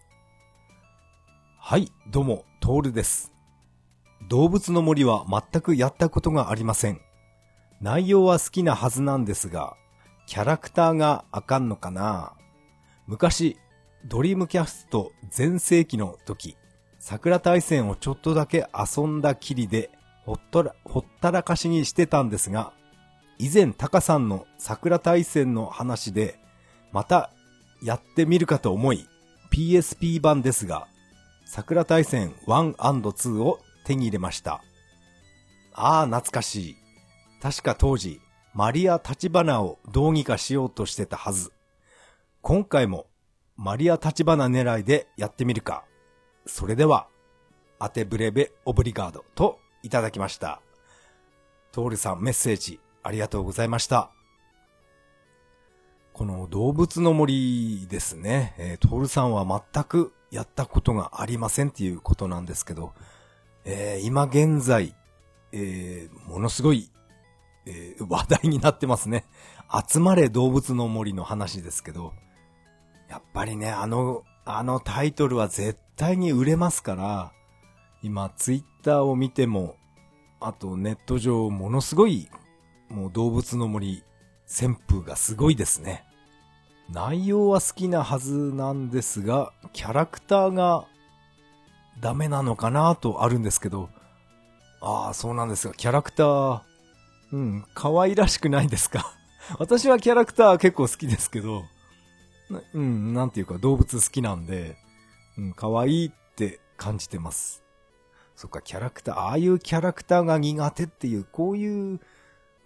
[1.60, 3.32] はい、どうも、トールです。
[4.28, 7.07] 動物の森は全くやったことがありません。
[7.82, 9.76] 内容は好きなはずなんですが、
[10.26, 12.34] キャラクターがあかんのかな？
[13.06, 13.58] 昔、
[14.06, 16.58] ドリームキャスト全盛期の時、
[17.00, 19.92] 桜大戦をちょっとだけ遊んだきりで、
[20.26, 22.74] ほっとら、ほったらかしにしてたんですが、
[23.38, 26.40] 以前タカさんの桜大戦の話で、
[26.92, 27.32] また
[27.84, 29.08] やってみるかと思い、
[29.54, 30.88] PSP 版ですが、
[31.46, 34.62] 桜大戦 1&2 を手に入れました。
[35.74, 36.76] ああ、懐かしい。
[37.42, 38.22] 確か当時、
[38.54, 41.52] マリア・タチバナをどうにかしようとしてたはず。
[42.42, 43.08] 今回も、
[43.56, 45.86] マリア・タチバナ狙いでやってみるか。
[46.46, 47.08] それでは、
[47.80, 50.62] アテブレベ・オブリガードといただきました。
[51.72, 54.12] トールさんメッセージありがとうございました。
[56.14, 58.56] この動物の森ですね。
[58.58, 62.94] えー、トールさんは全くやったことがありませんっていうことなんですけど、
[63.66, 64.96] えー、今現在、
[65.52, 66.90] えー、ものすごい
[67.68, 69.26] えー、話題になってますね。
[69.90, 72.14] 集まれ動物の森の話ですけど、
[73.10, 77.32] やっぱりね、あの、あのタイトルは絶対に売れますから、
[78.02, 79.76] 今ツイッターを見ても、
[80.40, 82.30] あとネット上ものすごい、
[82.90, 84.04] もう動物の森
[84.48, 86.06] 旋風がすごいですね。
[86.90, 90.88] 内容は好きなはずなんですが、キャラクターが
[92.00, 93.90] ダメなのかなとあるんですけど、
[94.80, 96.62] ああ、そうなんですが、キャラクター、
[97.32, 99.14] うん、可愛らしくないですか？
[99.60, 101.66] 私はキャラクター結構好きですけど、
[102.74, 104.78] うん、なんていうか動物好きなんで、
[105.38, 107.64] うん、可愛いって感じてます。
[108.36, 112.00] そっか、キャラクター、ああいうキャラクターが苦手っていう、こういう、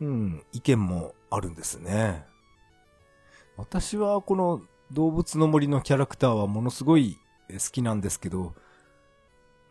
[0.01, 2.25] うん、意見もあるんですね。
[3.55, 7.17] 私はこの動物の森のキャラクターはものすごい
[7.49, 8.53] 好きなんですけど、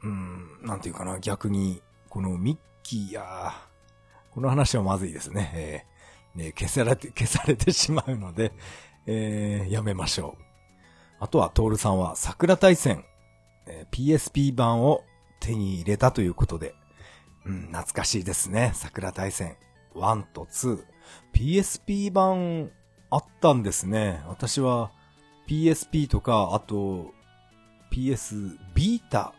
[0.03, 3.53] うん、なんていうかな、逆に、このミッキーや、
[4.33, 5.51] この話はまずいですね。
[5.55, 8.53] えー、ね消されて、 消されてしまうので、
[9.07, 10.43] えー、やめましょう。
[11.19, 13.05] あとは、トールさんは桜大戦、
[13.66, 15.05] えー、PSP 版を
[15.40, 16.75] 手に入れたということで、
[17.45, 18.73] うん、懐かしいですね。
[18.75, 19.57] 桜大戦
[19.95, 20.85] 1と2。
[21.35, 22.71] PSP 版
[23.11, 24.23] あったんですね。
[24.29, 24.93] 私は
[25.49, 27.12] PSP とか、あと
[27.90, 29.35] PS ビータ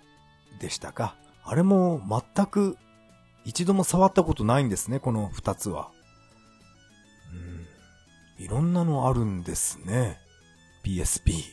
[0.60, 1.16] でしたか。
[1.44, 2.02] あれも
[2.36, 2.78] 全く
[3.46, 5.92] 一度も触ったことないんですね、この二つは。
[8.38, 8.44] うん。
[8.44, 10.18] いろんなのあるんですね。
[10.84, 11.44] PSP。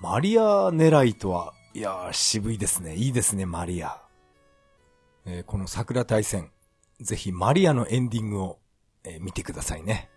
[0.00, 2.96] マリア狙いとは、いやー、渋いですね。
[2.96, 4.00] いいですね、マリア。
[5.26, 6.50] えー、この桜大戦、
[7.00, 8.58] ぜひマリアのエンディングを、
[9.04, 10.10] えー、見てくださいね。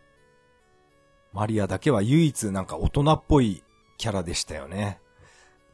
[1.33, 3.63] マリアだけは唯一なんか大人っぽい
[3.97, 4.99] キャラでしたよね。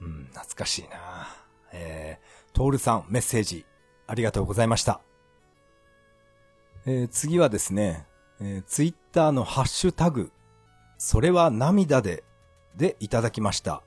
[0.01, 1.27] うん、懐かしいな
[1.71, 3.65] えー、トールさんメッセージ
[4.07, 5.01] ありがとうございました。
[6.85, 8.05] えー、次はですね、
[8.41, 10.31] えー、ツイッターのハッシュタグ、
[10.97, 12.23] それは涙で、
[12.75, 13.83] でいただきました。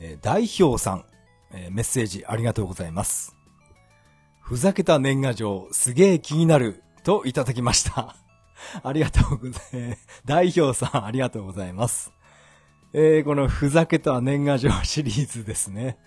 [0.00, 1.04] えー、代表さん、
[1.52, 3.34] えー、メッセージありがとうございます。
[4.40, 8.16] ふざけた年賀状、すげえ気になる、といただきました。
[8.82, 10.06] ありがとうございます。
[10.24, 12.12] 代表さん、ありがとうございます。
[12.92, 15.98] えー、このふざけた年賀状シリーズですね。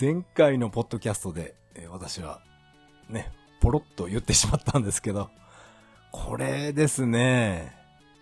[0.00, 2.40] 前回のポッドキャストで、えー、私は、
[3.08, 5.30] ね、ポロッと言ってしまったんですけど、
[6.12, 7.76] これですね、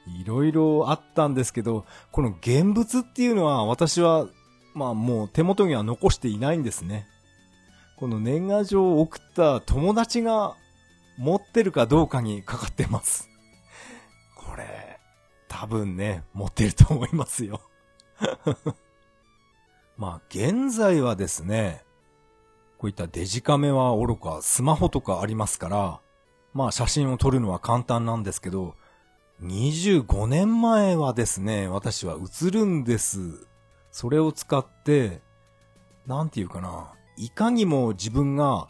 [0.06, 4.26] いろいろあったんですけど、この現物っていうのは私は、
[4.74, 7.06] まあもう手元には残していないんですね。
[7.96, 10.56] この年賀状を送った友達が
[11.16, 13.28] 持ってるかどうかにかかってます。
[14.36, 14.98] これ、
[15.48, 17.60] 多分ね、持ってると思いますよ。
[19.96, 21.84] まあ、現在はですね、
[22.84, 26.00] こういったデジカメは愚か、スマホとかありますから、
[26.52, 28.74] まあ写真を撮るのは簡単なんですけど、
[29.42, 33.48] 25年前はですね、私は映るんです。
[33.90, 35.22] それを使って、
[36.06, 38.68] なんていうかな、いかにも自分が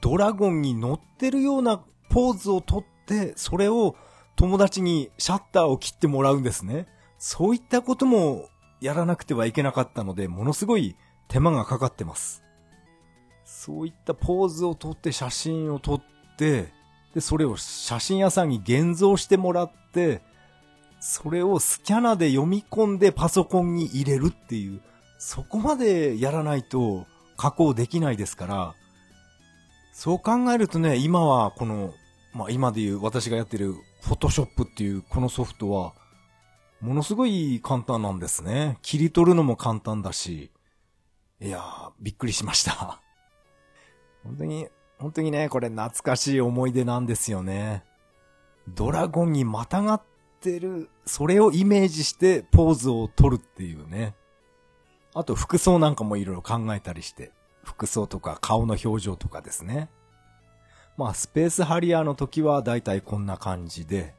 [0.00, 3.96] ドラゴンに乗ってるようなポーズをとって、それを
[4.36, 6.86] 友達にシャッターを切ってもらうんですね。
[7.18, 8.46] そういったことも
[8.80, 10.94] やらなくてはいけなかったので、ものすごい
[11.26, 12.41] 手間がかかってます。
[13.64, 16.02] そういったポーズを撮って写真を撮っ
[16.36, 16.72] て、
[17.14, 20.20] で、それを写真屋さんに現像してもらって、
[20.98, 24.80] それをスキャナで読み込んでパソコンに入れるっていう、
[25.20, 28.74] そこまでやらないと加工できないですから、
[29.92, 31.94] そう考えるとね、今はこの、
[32.32, 35.92] まあ今で言う私がやってるフォトショップっていうこのソフトは、
[36.80, 38.78] ものすごい簡単なんですね。
[38.82, 40.50] 切り取るのも簡単だし、
[41.40, 43.00] いやー、びっくりしました。
[44.24, 47.84] 本当に、本当にね、これ懐かしい思い出なんですよね。
[48.68, 50.02] ドラゴンにまたがっ
[50.40, 54.14] てる、それをイメージしてポーズを取るっていうね。
[55.14, 57.32] あと服装なんかもいろいろ考えたりして、
[57.64, 59.90] 服装とか顔の表情とかですね。
[60.96, 64.14] まあ、スペースハリアーの時はだいたいこんな感じで、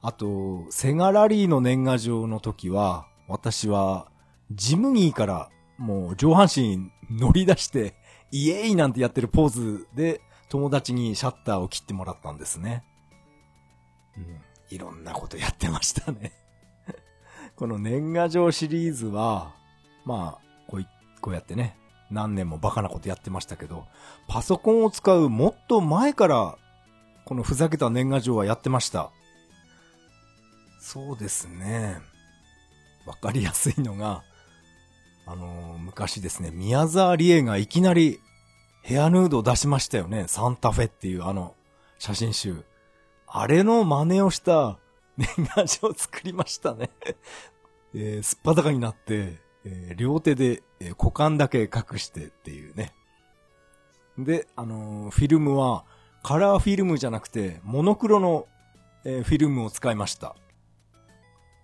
[0.00, 4.10] あと、セガラリーの年賀状の時は、私は、
[4.50, 7.94] ジムニーからもう上半身乗り出して、
[8.30, 12.84] イエーイなんてやってるポーズで友達にシャッターを切ってもらったんですね。
[14.16, 16.32] うん、いろんなことやってましたね
[17.54, 19.54] この年賀状シリーズは、
[20.04, 20.86] まあ、こう
[21.20, 21.76] こうやってね、
[22.10, 23.86] 何年もバカなことやってましたけど、
[24.26, 26.58] パソコンを使うもっと前から、
[27.24, 29.10] このふざけた年賀状はやってました。
[30.80, 31.98] そうですね。
[33.06, 34.22] わかりやすいのが、
[35.30, 38.18] あのー、昔ですね、宮沢りえがいきなり
[38.80, 40.24] ヘアヌードを出しましたよね。
[40.26, 41.54] サンタフェっていうあの
[41.98, 42.64] 写真集。
[43.26, 44.78] あれの真似をした
[45.18, 46.88] 年賀状を作りましたね
[47.94, 52.94] えー、すっぱだかになって、えー、両手で、えー、股間だけ隠してっていうね。
[54.16, 55.84] で、あのー、フィルムは
[56.22, 58.48] カラーフィルムじゃなくてモノクロの、
[59.04, 60.34] えフィルムを使いました。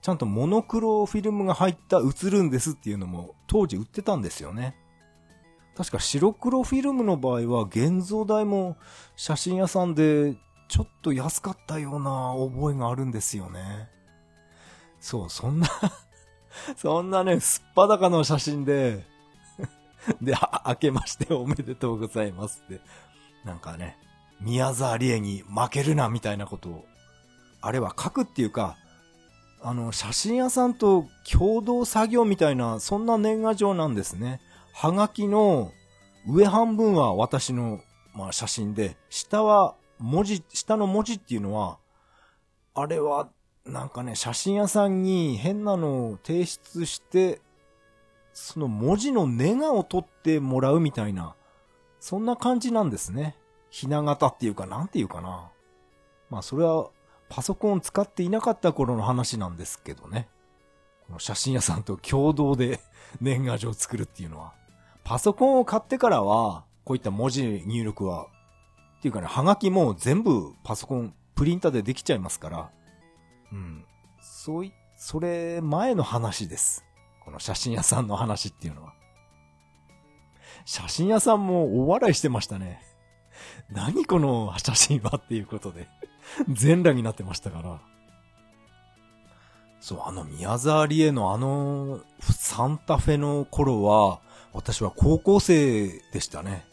[0.05, 4.77] ちゃんとモノクロフィルムが入った映るんですっていうのも当時売ってたんですよね。
[5.75, 8.77] 確か白黒フィルムの場合は現像代も
[9.17, 10.37] 写真屋さんで
[10.69, 13.89] ちょっと安かったような覚えがあるんですよね。
[15.01, 15.69] そう、そんな
[16.77, 19.07] そんなね、すっぱだかの写真で
[20.21, 20.35] で、
[20.67, 22.83] 明けましておめでとうございますって。
[23.43, 23.97] なんかね、
[24.39, 26.85] 宮沢りえに負けるなみたいなことを、
[27.63, 28.77] あれは書くっていうか、
[29.67, 34.43] あの、写真屋さんと共同作業みたいな、そんな年賀状なんですね。
[34.75, 35.73] はがきの
[36.29, 37.81] 上半分は私の、
[38.15, 41.79] まあ、写真で、下は文字、下の文字っていうのは、
[42.75, 43.31] あれは、
[43.65, 47.41] なんかね、写真屋さんに変なのを提出して、
[48.35, 51.37] その文字のネガを取ってもらうみたいな、
[52.01, 53.35] そんな感じなんですね。
[53.71, 55.49] ひな形っていうか、なんていうかな。
[56.29, 56.91] まあ、それは、
[57.29, 60.29] パソコン使っていなかった頃の話なんですけどね。
[61.07, 62.81] この写真屋さんと共同で
[63.20, 64.55] 年賀状を作るっていうのは。
[65.05, 68.27] パソコンを買ってからは、こういった文字入力は、
[68.99, 72.70] っていうかね、はがきも全部パソコン、プリンターでできちゃいますから、
[73.53, 73.85] うん。
[74.20, 76.85] そうい、それ前の話です。
[77.25, 78.95] この写真屋さんの話っていうのは。
[80.64, 82.81] 写真屋さんも大笑いしてましたね。
[83.70, 85.89] 何この写真はっていうことで
[86.49, 87.81] 全裸になってましたから。
[89.81, 94.20] そう、あの宮沢りえのあのサンタフェの頃は、
[94.55, 96.64] 私は高校生でしたね。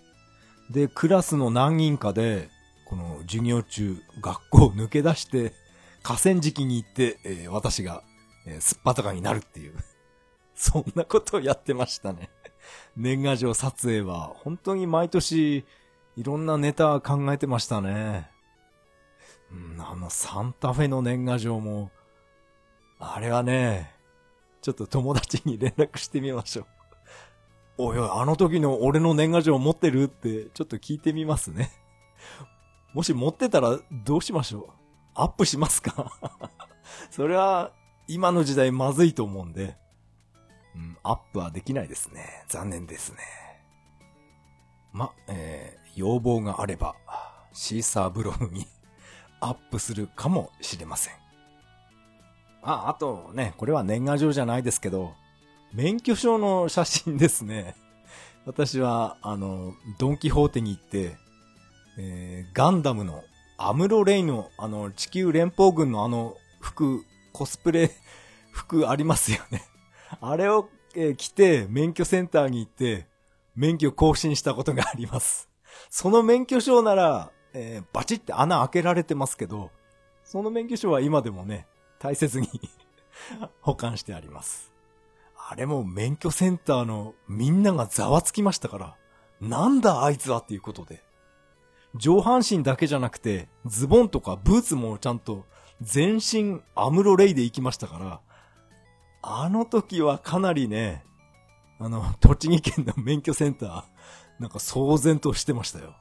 [0.69, 2.49] で、クラスの何人かで、
[2.85, 5.53] この授業中、学校を抜け出して、
[6.03, 8.03] 河川敷に行って、えー、私が、
[8.47, 9.75] えー、すっぱたかになるっていう。
[10.55, 12.29] そんなことをやってましたね。
[12.95, 15.65] 年賀状撮影は、本当に毎年、
[16.15, 18.30] いろんなネタ考えてましたね。
[19.79, 21.91] あの、サンタフェの年賀状も、
[22.99, 23.93] あれはね、
[24.61, 26.65] ちょっと友達に連絡してみましょう。
[27.89, 31.71] おいおい、あの時の俺の年賀状持ってるってちょっと聞いてみますね。
[32.93, 34.69] もし持ってたらどうしましょう？
[35.15, 36.11] アップしますか？
[37.09, 37.73] それは
[38.07, 39.77] 今の時代まずいと思うんで、
[40.75, 42.43] うん、アップはできないですね。
[42.47, 43.17] 残念ですね。
[44.93, 46.95] ま、えー、要望があれば、
[47.53, 48.67] シーサーブログに
[49.41, 51.13] アップするかもしれません。
[52.63, 55.13] あ、あとね、これは年賀状じゃないですけど、
[55.73, 57.75] 免許証の写真ですね。
[58.45, 61.17] 私は、あの、ドンキホーテに行って、
[61.97, 63.23] えー、ガンダムの
[63.57, 67.91] アムロレイの、あの、地球連邦軍のあの服、コスプレ
[68.51, 69.63] 服ありますよね。
[70.21, 73.07] あれを、えー、着て、免許センターに行って、
[73.55, 75.49] 免許更新したことがあります。
[75.89, 79.71] その免許証なら、えー、バチって穴開けられてますけど、
[80.23, 81.67] その免許証は今でもね、
[81.99, 82.47] 大切に
[83.61, 84.71] 保管してあります。
[85.49, 88.95] あれも免許センターのみんながざわつきましたから、
[89.41, 91.03] なんだあいつはっていうことで。
[91.95, 95.45] 上半身だけじゃなくて、ズボンとかブーツもちゃんと
[95.81, 98.21] 全身アムロレイで行きましたから、
[99.21, 101.03] あの時はかなりね、
[101.79, 103.83] あの、栃木県の免許センター、
[104.39, 105.95] なんか騒然としてましたよ。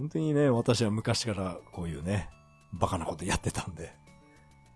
[0.00, 2.30] 本当にね、私は昔からこういうね、
[2.72, 3.92] バカなことやってたんで。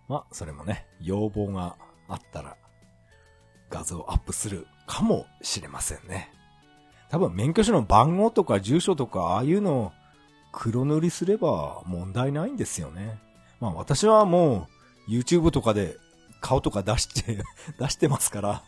[0.07, 1.77] まあ、それもね、要望が
[2.09, 2.59] あったら
[3.71, 6.31] 画像アップするかもしれませんね。
[7.09, 9.93] 多分免許証の番号とか住所とかああいうのを
[10.53, 13.19] 黒塗りすれば問題ないんですよね。
[13.61, 14.69] まあ私はも
[15.09, 15.97] う YouTube とかで
[16.43, 17.43] 顔とか出して
[17.81, 18.63] 出してますから、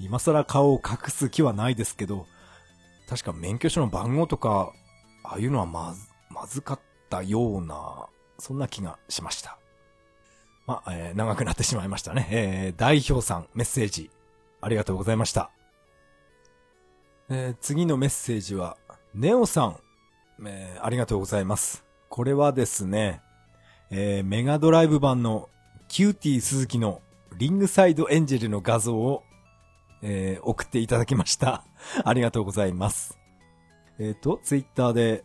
[0.00, 2.26] 今更顔を隠す気はないですけど、
[3.08, 4.72] 確か免許証の番号とか、
[5.22, 8.08] ああいうのはまず、まずかったような、
[8.38, 9.58] そんな気がしました。
[10.66, 12.28] まあ、えー、長くなってしまいましたね。
[12.30, 14.10] えー、代表さん、メッセージ、
[14.60, 15.50] ありがとうございました。
[17.28, 18.76] えー、次のメッセージは、
[19.14, 19.80] ネオさん、
[20.46, 21.84] えー、ありがとうございます。
[22.08, 23.20] これはですね、
[23.90, 25.48] えー、メガドライブ版の
[25.88, 27.02] キューティー鈴木の
[27.36, 29.22] リングサイドエンジェルの画像を、
[30.02, 31.64] えー、送っていただきました。
[32.04, 33.19] ありがとうございます。
[34.00, 35.24] えっ、ー、と、ツイッターで、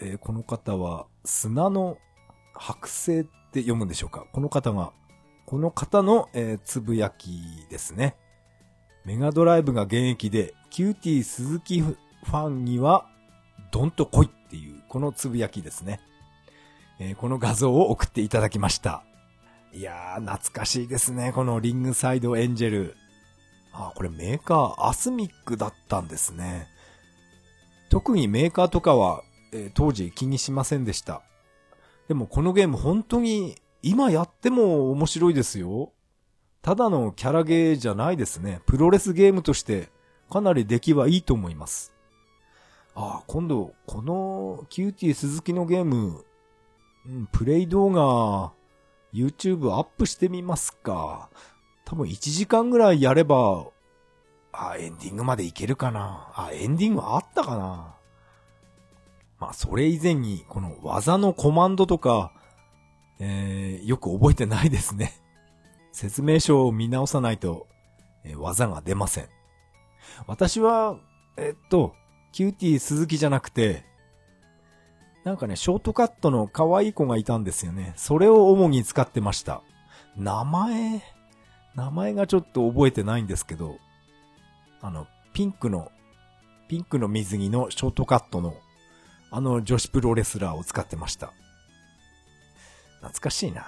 [0.00, 1.98] えー、この方は砂の
[2.54, 4.24] 剥製って読むんでしょうか？
[4.32, 4.92] この方が、
[5.44, 8.16] この方の、えー、つぶやきですね。
[9.04, 13.06] メガドライブが現役で、キューティー鈴木ファンには、
[13.70, 16.00] どんと来いっていう、このつぶやきですね。
[16.98, 19.04] えー、この画像を送っていただきました。
[19.74, 21.32] いやー、懐かしいですね。
[21.34, 22.96] このリングサイドエンジェル。
[23.74, 26.68] あ、これメーカー、アスミックだったんですね。
[27.88, 29.22] 特にメーカーとかは、
[29.52, 31.22] えー、当時気にしませんでした。
[32.08, 35.92] でもこのゲーム本当に今やっても面白いですよ。
[36.62, 38.60] ただのキャラゲーじゃないですね。
[38.66, 39.88] プロレスゲームとして
[40.30, 41.92] かなり出来はいいと思います。
[42.94, 46.24] ああ、今度、このキューティー鈴木のゲーム、
[47.06, 48.52] うん、プレイ動画、
[49.14, 51.30] YouTube アップしてみますか。
[51.84, 53.66] 多分1時間ぐらいやれば、
[54.60, 56.32] あ、エンディングまでいけるかな？
[56.34, 57.94] あ、エンディングあったかな？
[59.38, 62.32] まあ、それ以前に、この技のコマンドとか、
[63.20, 65.12] えー、よく覚えてないですね。
[65.92, 67.68] 説明書を見直さないと、
[68.24, 69.28] えー、技が出ません。
[70.26, 70.96] 私は、
[71.36, 71.94] えっと、
[72.32, 73.84] キューティー鈴木じゃなくて、
[75.24, 77.92] なんかね、ショートカットの可愛い子がいたんですよね。
[77.96, 79.62] それを主に使ってました。
[80.16, 81.02] 名前、
[81.74, 83.76] 名前がちょっと覚えてないんですけど、
[84.80, 85.90] あの、ピンクの、
[86.68, 88.54] ピンクの水着のショートカットの、
[89.30, 91.32] あの女子プロレスラーを使ってました。
[93.00, 93.64] 懐かしいな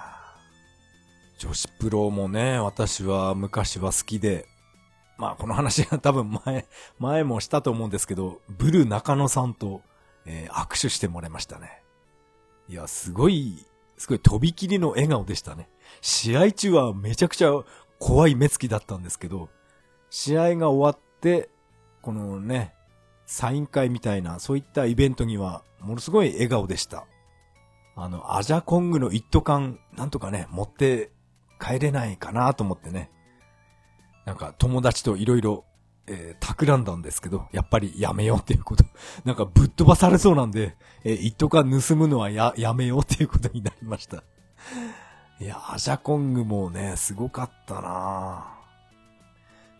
[1.37, 4.45] 女子プロもね、私は昔は好きで、
[5.17, 6.67] まあこの話は 多分前、
[6.99, 9.81] 前もしたと思うんですけど、ブル中野さんと、
[10.25, 11.81] えー、握手してもらいましたね。
[12.69, 13.65] いや、すごい、
[13.97, 15.67] すごい飛び切りの笑顔でしたね。
[16.01, 17.51] 試合中はめちゃくちゃ
[17.99, 19.49] 怖い目つきだったんですけど、
[20.11, 21.49] 試合が終わって、
[22.01, 22.75] このね、
[23.25, 27.05] サイン会みたいな、そういったイベントには、ものすごい笑顔でした。
[27.95, 31.11] あの、アジャコングの一斗缶、なんとかね、持って
[31.59, 33.09] 帰れないかなと思ってね。
[34.25, 35.63] なんか友達といろいろ、
[36.07, 38.83] えー、企んだんですけど、やっぱりやめようっていうこと。
[39.23, 44.25] なんかぶっ飛ばされそうなんで、えー、一斗缶盗むのはや、やめようっていうことになりました。
[45.39, 48.60] いや、アジャコングもね、すごかったな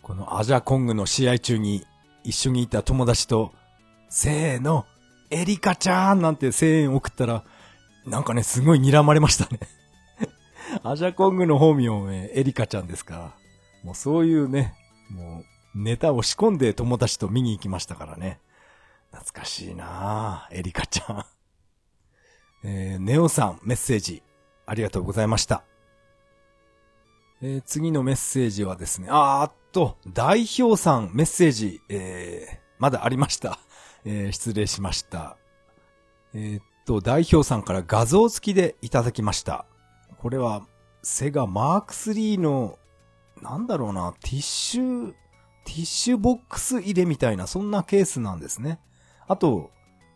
[0.02, 1.86] このアジャコングの試合中に
[2.24, 3.54] 一緒にいた友達と、
[4.10, 4.86] せーの、
[5.30, 7.44] エリカちゃんなんて声援送ったら、
[8.06, 9.60] なんかね、すごい睨まれましたね
[10.84, 13.32] アジャコングの本名、えエリカちゃんですから。
[13.84, 14.76] もうそういうね、
[15.10, 15.46] もう
[15.76, 18.40] ネタを仕込んで友達と見に行きましたからね。
[19.12, 21.26] 懐かしいなぁ、エリカちゃん。
[22.64, 24.22] えー、ネオさんメッセージ
[24.66, 25.64] ありがとうございました。
[27.42, 33.60] えー、次のメッセージはですね、あーっと、代表さんメッセージ、えー、まだありました。
[34.06, 35.38] えー、失礼しました。
[36.34, 39.66] えー、っと、代表さんから画像付きでいただきました。
[40.18, 40.66] これは、
[41.04, 42.78] セガマーク3の
[43.42, 45.14] なんだろうな、ティッシュ、
[45.66, 48.80] ティッシュボックス入れみたいな、そんなケースなんですね。
[49.28, 49.72] あと、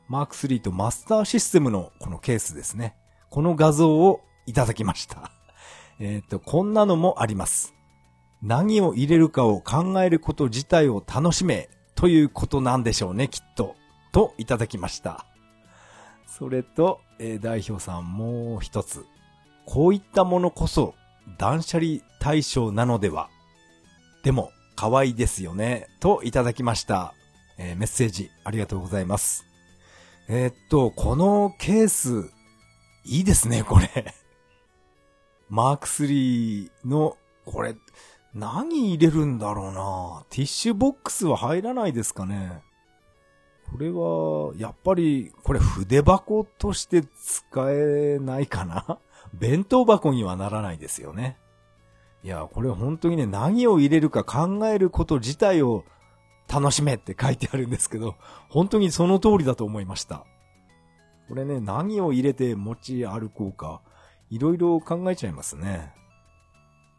[0.07, 2.95] マーク3とマスターシステムのこのケースですね。
[3.29, 5.31] この画像をいただきました。
[5.99, 7.73] えっ、と、こんなのもあります。
[8.41, 13.75] 何を入れるかを考えること自体を楽しめ、ということなんでしょうね、きっと。
[14.11, 15.25] と、いただきました。
[16.27, 19.05] それと、えー、代表さんもう一つ。
[19.65, 20.93] こういったものこそ
[21.39, 23.29] 断捨離対象なのでは
[24.25, 25.87] でも、可愛いですよね。
[25.99, 27.13] といただきました。
[27.59, 29.45] えー、メッセージありがとうございます。
[30.27, 32.31] えー、っと、このケース、
[33.05, 34.15] いいですね、これ。
[35.47, 37.75] マーク3の、これ、
[38.35, 42.61] 何入れるんだろうなティッシュボックスは入らないですかね。
[43.71, 48.99] これは、やっぱり、これ筆箱として使えないかな
[49.33, 51.37] 弁当箱にはならないですよね。
[52.23, 55.85] いや、これ本当にね、何を入れるか考えること自体を
[56.51, 58.15] 楽しめって書いてあるんですけど、
[58.49, 60.25] 本当にその通りだと思いました。
[61.29, 63.81] これね、何を入れて持ち歩こうか、
[64.29, 65.93] いろいろ考えちゃいますね。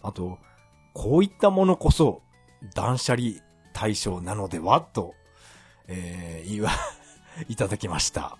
[0.03, 0.39] あと、
[0.97, 2.23] こういったものこそ
[2.75, 3.33] 断捨離
[3.75, 5.15] 対象なのではと、
[5.89, 6.71] えー、言わ、
[7.51, 8.39] いただきました。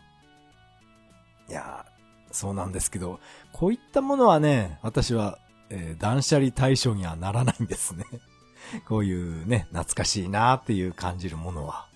[1.51, 1.85] いや、
[2.33, 3.21] そうなんですけど、
[3.53, 5.39] こういったものはね、私は、
[5.69, 8.07] えー、断捨離対象にはならないんですね。
[8.89, 11.87] こういうね、懐かしいなーっていう感じるものは。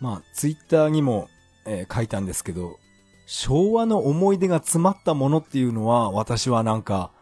[0.00, 1.28] まあ、ツイッターにも、
[1.64, 2.80] えー、書いたんですけど、
[3.28, 7.12] 昭和の思い出が詰まったものっていうのは、私はなんか、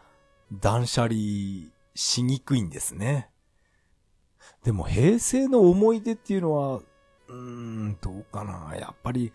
[0.51, 3.29] 断捨離しにくいんですね。
[4.63, 8.75] でも平成の思い出っていうのは、うーん、どうかな。
[8.75, 9.33] やっぱり、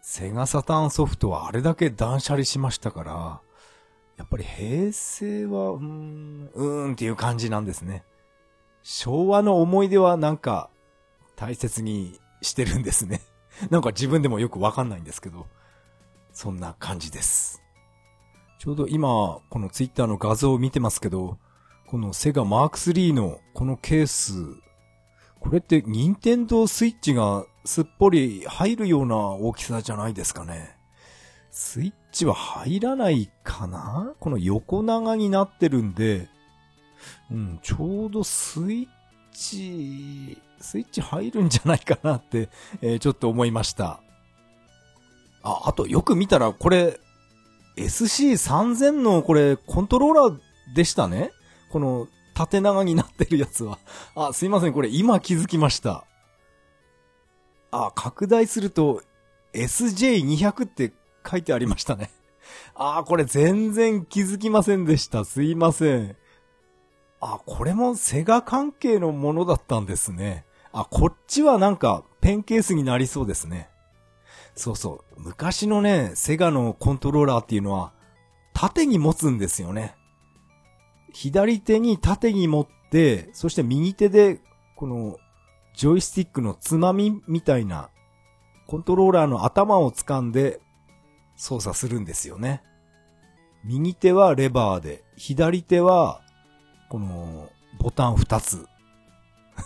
[0.00, 3.40] セガサターンソフトはあれだけ断捨離しましたから、
[4.16, 8.04] やっぱり平成は、うーん、うーんっていう感じなんですね。
[8.82, 10.70] 昭和の思い出はなんか
[11.36, 13.20] 大切にしてるんですね。
[13.70, 15.46] なんか自分でもよくわかんないんですけど、
[16.32, 17.62] そんな感じです。
[18.58, 21.38] ちょうど今、このツイッターの画像を見てますけど、
[21.92, 24.32] このセガマーク3のこのケース、
[25.40, 30.74] これって任天堂スイッチがすっぽり入るような大きさじゃないですかね。
[31.50, 34.14] スイッチは入らないかな？
[34.20, 36.30] この横長になってるんで、
[37.30, 38.88] うん、ちょうどスイッ
[39.34, 42.48] チ、スイッチ入るんじゃないかなって、
[42.80, 44.00] えー、ちょっと思いました。
[45.42, 46.98] あ、あとよく見たらこれ、
[47.76, 50.38] SC3000 のこれコントローラー
[50.74, 51.32] でしたね
[51.72, 53.78] この縦長になってるやつは。
[54.14, 56.04] あ、すいません、これ今気づきました。
[57.70, 59.02] あ、拡大すると
[59.54, 60.92] SJ200 って
[61.28, 62.10] 書いてありましたね。
[62.74, 65.24] あこれ全然気づきませんでした。
[65.24, 66.16] すいません。
[67.20, 70.44] あ、これもセガ関係のものだったんですね。
[70.72, 73.70] あ、こっちはなんかペンケースになりそうですね。
[74.54, 75.20] そうそう。
[75.20, 77.92] 昔のね、セガのコントローラーっていうのは、
[78.52, 79.94] 縦に持つんですよね。
[81.12, 84.40] 左手に縦に持って、そして右手で、
[84.76, 85.18] この、
[85.74, 87.90] ジョイスティックのつまみみたいな、
[88.66, 90.60] コントローラーの頭を掴んで
[91.36, 92.62] 操作するんですよね。
[93.64, 96.20] 右手はレバーで、左手は、
[96.88, 98.66] この、ボタン二つ。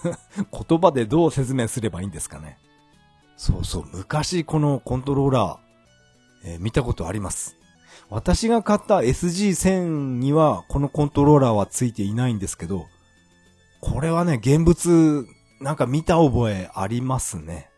[0.68, 2.58] 言葉でどう説明すればいいんですかね。
[3.36, 7.55] そうそう、昔このコントローラー、えー、見たことあります。
[8.08, 12.86] 私が買った SG1000 にはこのコントローラーはついていないんですけど、
[13.80, 15.26] これはね、現物、
[15.60, 17.70] なんか見た覚えありますね。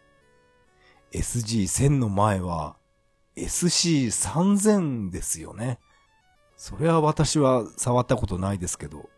[1.12, 2.76] SG1000 の前は
[3.36, 5.78] SC3000 ですよね。
[6.56, 9.08] それは私は触ったことないですけど、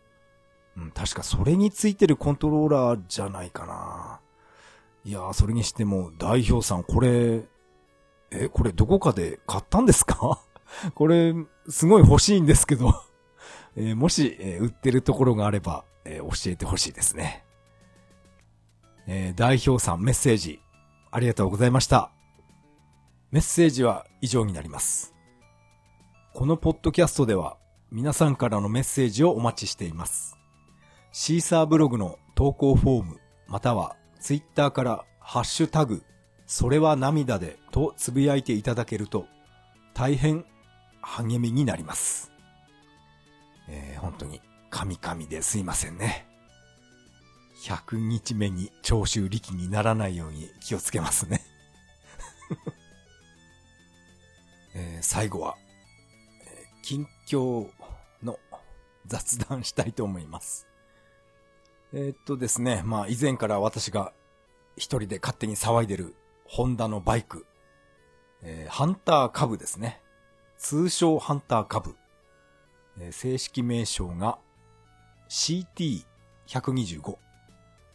[0.77, 4.19] うん、確かそれについてるコントローラーじゃないかな。
[5.03, 7.41] いやーそれにしても代表さん、これ、
[8.29, 10.39] え、これどこかで買ったんですか？
[10.95, 11.33] これ、
[11.69, 12.93] すごい欲しいんですけど
[13.75, 17.45] えー、もし、えー、売ってるところがあれば、えー、教えてほしいですね。
[19.07, 20.61] え代表さんメッセージ、
[21.11, 22.11] ありがとうございました。
[23.31, 25.13] メッセージは以上になります。
[26.33, 27.57] このポッドキャストでは
[27.91, 30.37] 皆さんからのメッセージをお待ちしています。
[31.11, 36.03] シーサーブログの投稿フォーム、またはツイッターからハッシュタグ、
[36.45, 39.25] それは涙でとつぶやいていただけると
[39.93, 40.45] 大変
[41.01, 42.31] 励みになります。
[43.67, 46.27] えー、本当に神々ですいませんね。
[47.63, 51.41] 100日目に長州力にならないように気をつけますね
[54.73, 55.57] え、最後は、
[56.43, 57.69] え、近況
[58.23, 58.39] の
[59.05, 60.67] 雑談したいと思います。
[61.93, 64.13] えー、っとですね、まあ以前から私が
[64.75, 67.45] 一人で勝手に騒いでるホンダのバイク、
[68.41, 70.01] えー、ハンターカブですね。
[70.61, 71.95] 通称ハンターカブ。
[72.99, 74.37] えー、正式名称が
[75.27, 77.15] CT125。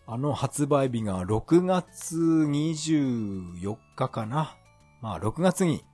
[0.08, 4.56] あの発売日が6月24日かな。
[5.00, 5.84] まあ6月に、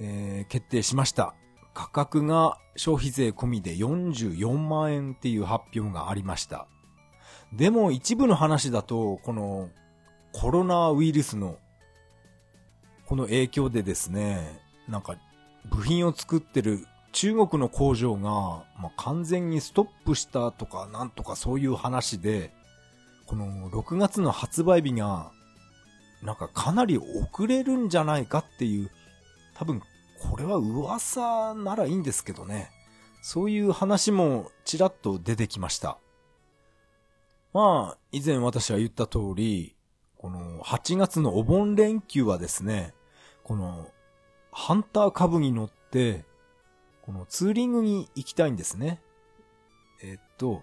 [0.00, 1.34] えー、決定しました。
[1.74, 6.68] 価格が消費税込みで44万円っていう発表がありました。
[7.52, 9.68] でも一部の話だと、この
[10.32, 11.58] コロナウイルスの
[13.04, 15.16] この影響でですね、なんか
[15.66, 22.52] 部品を作ってる中国の工場が、まあ、完全にストップしたとかなんとかそういう話で、
[23.26, 25.30] この6月の発売日が
[26.22, 28.90] なんかかなり遅れるんじゃないかっていう、
[29.54, 29.82] 多分
[30.20, 32.70] これは噂ならいいんですけどね。
[33.22, 35.98] そういう話もちらっと出てきました。
[37.52, 39.76] まあ、以前私は言った通り、
[40.16, 42.94] この8月のお盆連休はですね、
[43.42, 43.88] この
[44.52, 46.24] ハンター株に乗って、
[47.00, 49.00] このツーリングに行きたいんですね。
[50.02, 50.62] えっと、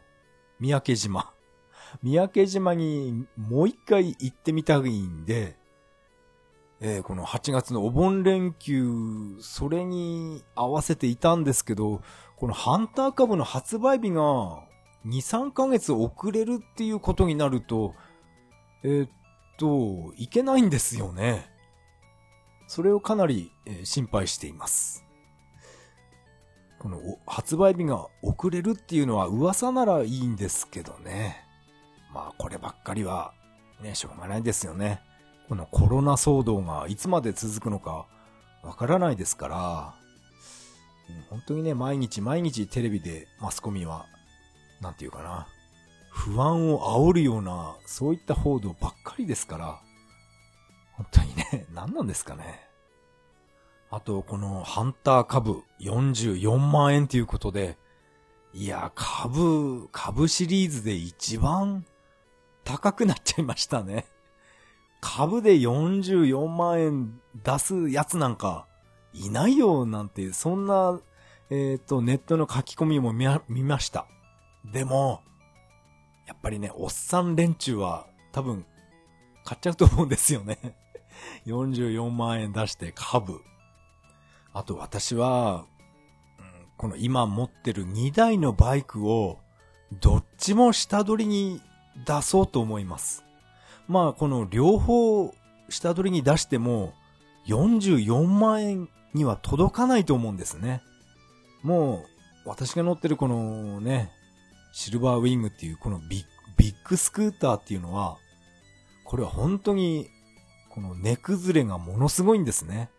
[0.59, 1.33] 三宅島。
[2.03, 5.57] 三宅島にもう一回行ってみたいんで、
[6.81, 12.01] えー、この8月のお盆連休、それに合わせていたんですけど、
[12.37, 14.21] このハンター株の発売日が
[15.05, 17.95] 2、3ヶ月遅れるっていうことになると、
[18.83, 19.09] えー、っ
[19.57, 21.58] と、いけないんですよね。
[22.69, 25.03] それをかなり、え、心配しています。
[26.77, 31.43] この発売日が遅れるっていうのは噂ならいいんですけどね。
[32.13, 33.33] まあこればっかりは
[33.81, 35.01] ね、しょうがないですよね。
[35.47, 38.05] このコロナ騒動がいつまで続くのか
[38.61, 39.95] わからないですから、
[41.31, 44.05] 本当にね、毎日毎日テレビでマスコミは、
[44.79, 45.47] なんていうかな、
[46.11, 49.81] 不安を煽るような、そういった報道ばっかりですから、
[50.99, 52.67] 本当にね、 何なんですかね。
[53.89, 57.77] あと、このハンター株44万円ということで、
[58.53, 61.85] いや、株、株シリーズで一番
[62.65, 64.07] 高くなっちゃいましたね。
[64.99, 68.67] 株で44万円出すやつなんか
[69.13, 70.99] いないよなんて、そんな、
[71.49, 74.05] えっ、ー、と、ネットの書き込みも見見ました。
[74.65, 75.23] でも、
[76.27, 78.65] やっぱりね、おっさん連中は多分
[79.45, 80.75] 買っちゃうと思うんですよね。
[81.45, 83.41] 44万円出して株。
[84.53, 85.65] あと私は、
[86.77, 89.39] この今持ってる2台のバイクを
[89.99, 91.61] どっちも下取りに
[92.05, 93.23] 出そうと思います。
[93.87, 95.33] まあこの両方
[95.69, 96.93] 下取りに出しても
[97.47, 100.81] 44万円には届かないと思うんですね。
[101.63, 102.05] も
[102.45, 104.11] う私が乗ってるこのね、
[104.71, 108.17] シルバーウィングっていうこのビッビッグスクーターっていうのは、
[109.05, 110.09] これは本当に
[110.79, 112.89] この値崩れがものすごいんですね。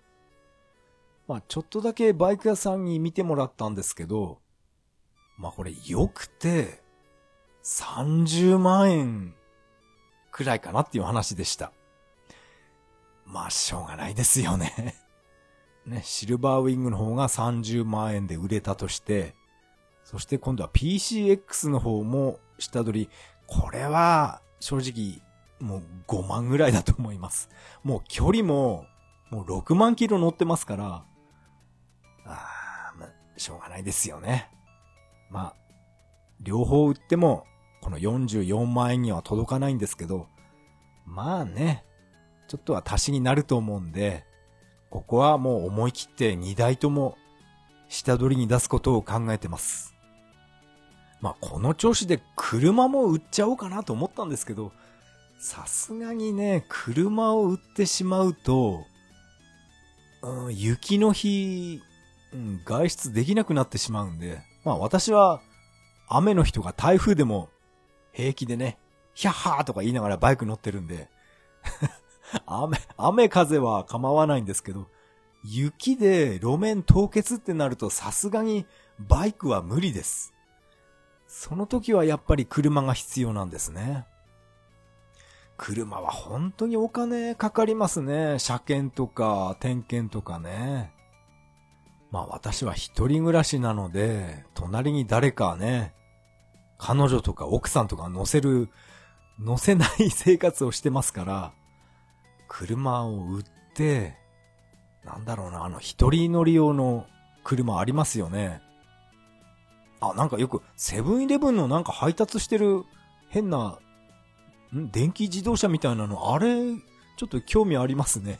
[1.26, 4.38] まあちょっとだけバイク屋さんに見てもらったんですけど、
[5.38, 6.82] まあこれ良くて
[7.64, 9.34] 30万円
[10.30, 11.72] くらいかなっていう話でした。
[13.24, 14.94] まあしょうがないですよね
[15.86, 19.34] ね、シルバーウィングの方が30万円で売れたとして、
[20.04, 23.10] そして今度は PCX の方も下取り。
[23.46, 25.22] これは正直
[25.60, 27.48] もう5万ぐらいだと思います。
[27.84, 28.86] もう距離も
[29.30, 31.04] もう6万キロ乗ってますから、あ
[32.26, 34.50] あ、まあ、しょうがないですよね。
[35.30, 35.54] まあ、
[36.40, 37.44] 両方売っても
[37.80, 40.26] この44万円には届かないんですけど、
[41.06, 41.84] まあね、
[42.48, 44.24] ちょっとは足しになると思うんで、
[44.90, 47.16] ここはもう思い切って2台とも
[47.88, 49.94] 下取りに出すことを考えてます。
[51.20, 54.72] まあこの調子で車も売っちゃおうかなと思ったんですけど、
[55.42, 58.84] さすがにね、車を売ってしまうと、
[60.20, 61.80] うん、雪の日、
[62.34, 65.40] うん、外出できなくなってしまうんで、まあ私は
[66.08, 67.48] 雨の日とか台風でも
[68.12, 68.76] 平気でね、
[69.14, 71.08] ヒャッハーとか言いながらバイク乗ってるんで
[72.44, 74.88] 雨、雨風は構わないんですけど、
[75.42, 78.66] 雪で路面凍結ってなるとさすがに
[78.98, 80.34] バイクは無理です。
[81.26, 84.04] その時はやっぱり車が必要なんですね。
[85.62, 88.38] 車は本当にお金かかりますね。
[88.38, 90.90] 車検とか点検とかね。
[92.10, 95.92] まあ私は一人暮らしなので、隣に誰かね、
[96.78, 98.70] 彼女とか奥さんとか乗せる、
[99.38, 101.52] 乗せない生活をしてますから、
[102.48, 103.44] 車を売っ
[103.74, 104.16] て、
[105.04, 107.04] なんだろうな、あの、一人乗り用の
[107.44, 108.62] 車ありますよね。
[110.00, 112.84] あ、なんかよく、セブンイレブンのなんか配達してる
[113.28, 113.78] 変な、
[114.76, 114.90] ん？
[114.90, 116.76] 電気自動車みたいなの、あれ、
[117.16, 118.38] ちょっと興味ありますね。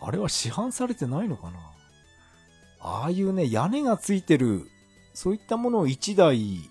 [0.00, 1.58] あれは市販されてないのかな？
[2.80, 4.66] ああいうね、屋根がついてる、
[5.14, 6.70] そういったものを1台、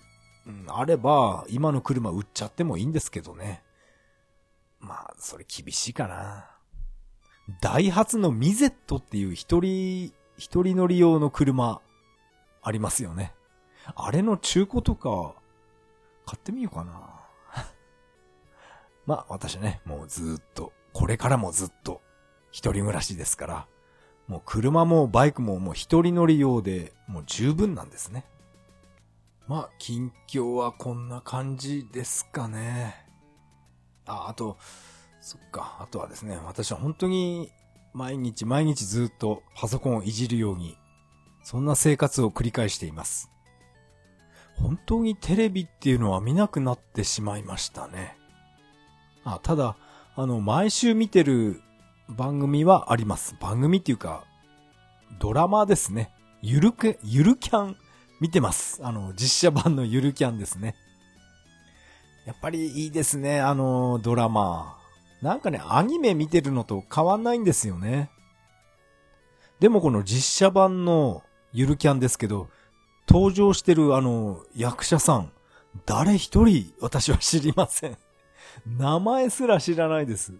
[0.68, 3.62] あれば、今の車売っちゃってもいいんですけどね。
[4.78, 6.46] まあ、それ厳しいかな。
[7.60, 11.80] ダイハツのミゼットっていう一人、一人乗り用の車、
[12.62, 13.34] ありますよね。
[13.96, 15.34] あれの中古とか、
[16.26, 17.13] 買ってみようかな。
[19.06, 22.00] まあ、私ね、もうずっと、これからもずっと、
[22.50, 23.66] 一人暮らしですから、
[24.28, 28.24] もう車もバイクももう一人乗り用で、もう十分なんですね。
[29.46, 32.94] まあ、近況はこんな感じですかね。
[34.06, 34.56] あ、あと、
[35.20, 37.52] そっか、あとはですね、私は本当に
[37.92, 40.78] 毎日毎日ずっとパソコンをいじるように、
[41.42, 43.30] そんな生活を繰り返しています。
[44.56, 48.16] 本当にテレビっていうのは見なくなってしまいましたね。
[49.24, 49.76] あ、ただ、
[50.16, 51.60] あの、毎週見てる
[52.08, 53.36] 番組はあります。
[53.40, 54.24] 番組っていうか、
[55.18, 56.10] ドラマですね。
[56.42, 57.76] ゆるけ、ゆるキャン
[58.20, 58.80] 見てます。
[58.84, 60.76] あの、実写版のゆるキャンですね。
[62.26, 64.78] やっぱりいいですね、あのドラマ。
[65.20, 68.10] なんかね、アニメ見てるのと変わんないんですよね。
[69.60, 71.22] でもこの実写版の
[71.52, 72.48] ゆるキャンですけど、
[73.08, 75.32] 登場してるあの、役者さん、
[75.86, 77.96] 誰一人私は知りません。
[78.66, 80.34] 名前すら知らないです。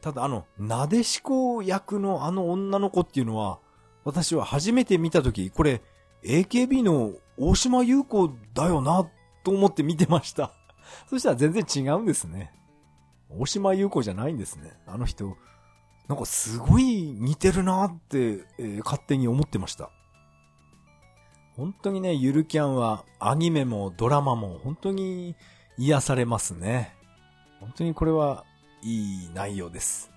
[0.00, 3.58] ただあの、なでしこ役のあの女の子っていうのは、
[4.04, 5.82] 私は初めて見たとき、これ、
[6.22, 9.08] AKB の大島優子だよな、
[9.42, 10.52] と思って見てました。
[11.08, 12.52] そしたら全然違うんですね。
[13.28, 14.78] 大島優子じゃないんですね。
[14.86, 15.36] あの人、
[16.08, 16.84] なんかすごい
[17.18, 19.90] 似てるなって、えー、勝手に思ってました。
[21.56, 25.34] 本当にね、ゆるキャンはアニメもドラマも本当に
[25.78, 26.95] 癒されますね。
[27.66, 28.44] 本当にこれは
[28.82, 30.12] いい内容です。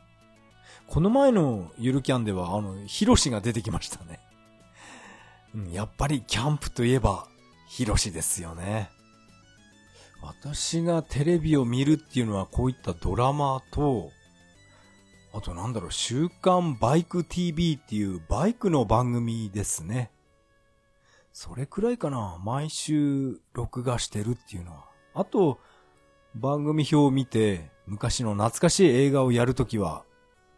[0.88, 4.20] この前のゆるキャンでは、あの、ヒロシが出てきましたね。
[5.56, 7.28] うん、やっぱりキャンプといえば、
[7.68, 8.90] ヒロシですよね。
[10.22, 14.12] 私がテレビを見るっていうのはこういったドラマと、
[15.34, 20.12] あとなんだろう、週刊バイク TV っていうバイクの番組ですね。
[21.34, 22.40] それくらいかな。
[22.44, 24.86] 毎週録画してるっていうのは。
[25.14, 25.60] あと、
[26.40, 30.06] 番組表を見て、昔の懐かしい映画をやるときは、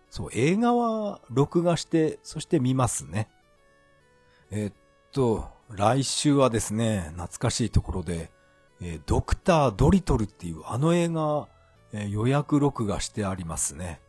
[0.10, 3.30] そう、映画は録画して、そして見ますね。
[4.52, 4.74] えっ
[5.12, 8.32] と、来週はですね、懐かしいところで、
[8.82, 11.48] えー、ドクター・ドリトルっていうあの映画、
[11.94, 14.02] えー、予約録画してありますね。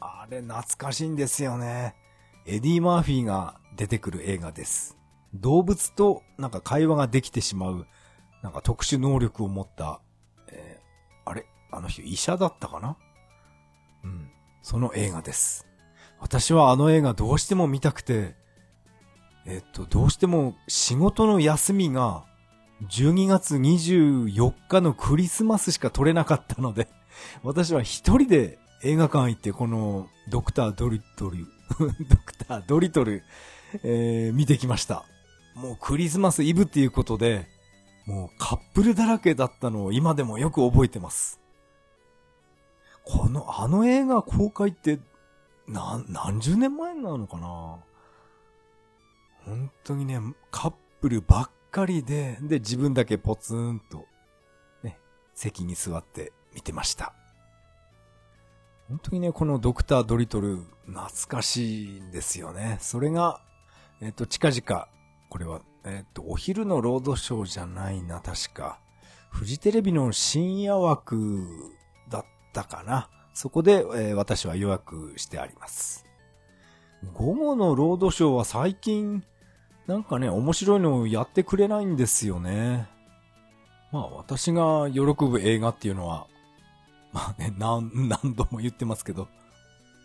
[0.00, 1.96] あれ懐かしいんですよね。
[2.46, 4.96] エディ・マーフィーが出てくる映画です。
[5.34, 7.86] 動物となんか会話ができてしまう、
[8.42, 10.00] なんか特殊能力を持った、
[11.24, 11.46] あれ？
[11.70, 12.96] あの人医者だったかな？
[14.04, 14.30] うん。
[14.62, 15.66] その映画です。
[16.20, 18.36] 私はあの映画どうしても見たくて、
[19.44, 22.24] えっと、どうしても仕事の休みが
[22.88, 26.88] 12月24日のクリスマスしか撮れなかったので、
[27.42, 31.46] 私は一人で映画館行ってこのドクタードリトル、
[31.78, 33.22] ドクタードリトル、
[33.82, 35.04] えー、見てきました。
[35.54, 37.48] もうクリスマスイブっていうことで、
[38.06, 41.40] もうカップルだらけだったのを今でもよく覚えてます。
[43.04, 45.00] この、あの映画公開って、
[45.66, 47.78] な、何十年前なのかな？
[49.44, 54.06] 本当にね、カップルばっかりで、で、自分だけポツンと、
[54.82, 54.98] ね、
[55.34, 57.12] 席に座って見てました。
[58.88, 62.78] 本当にね、このドクタードリトル、懐かしいんですよね。
[62.80, 63.40] それが、
[64.00, 64.88] えっと、近々、
[65.28, 68.78] これは、えっと、お昼のロードショーじゃないな、確か。
[69.30, 71.46] フジテレビの深夜枠
[72.08, 73.08] だったかな。
[73.34, 76.04] そこで、えー、私は予約してあります。
[77.14, 79.24] 午後のロードショーは最近、
[79.86, 82.88] なんかね、面白いのをやってくれないんですよね。
[83.90, 86.26] まあ私が喜ぶ映画っていうのは、
[87.12, 89.28] まあね、何、何度も言ってますけど、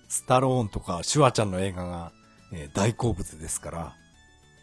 [0.09, 2.11] スタローンとかシュワちゃんの映画が、
[2.53, 3.95] えー、大好物ですから、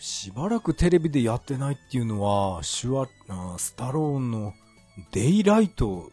[0.05, 3.09] しばらくテレビでやってないっていうのは、シュワ、
[3.57, 4.53] スタローンの
[5.13, 6.11] デイライト、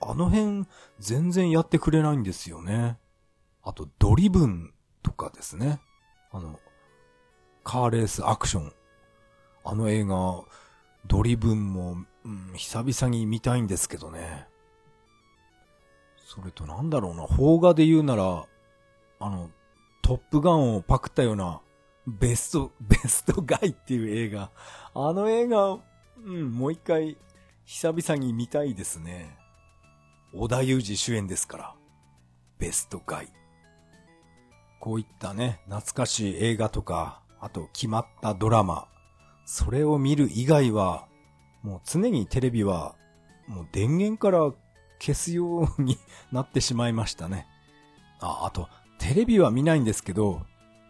[0.00, 0.66] あの辺
[0.98, 2.98] 全然やってくれないんですよね。
[3.62, 5.80] あとドリブンとかですね。
[6.32, 6.58] あの、
[7.62, 8.72] カーレースアクション。
[9.62, 10.42] あの映画、
[11.06, 14.48] ドリブンも、うん、久々に見たいんですけどね。
[16.24, 18.46] それとなんだろうな、邦画で言うなら、
[19.20, 19.48] あの、
[20.02, 21.60] トップガンをパクったような、
[22.06, 24.50] ベスト、 ベストガイっていう映画。
[24.94, 25.78] あの映画、
[26.24, 27.16] うん、もう一回、
[27.64, 29.38] 久々に見たいですね。
[30.34, 31.74] 小田裕二主演ですから。
[32.58, 33.32] ベストガイ。
[34.80, 38.88] こういったね、懐かしい映画とか、あと決まったドラマ、
[39.44, 41.06] それを見る以外は、
[41.62, 42.96] もう常にテレビは、
[43.46, 44.52] もう電源から
[44.98, 45.98] 消すように
[46.32, 47.46] なってしまいましたね。
[48.20, 50.42] あ、あと、テレビは見ないんですけど、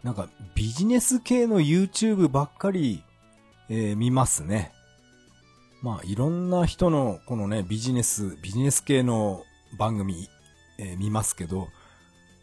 [0.03, 3.03] なんかビジネス系の YouTube ばっかり、
[3.69, 4.71] えー、見ますね。
[5.81, 9.43] まあいろんな人のこのねビジネス、ビジネス系の
[9.77, 10.29] 番組、
[10.77, 11.67] えー、見ますけど、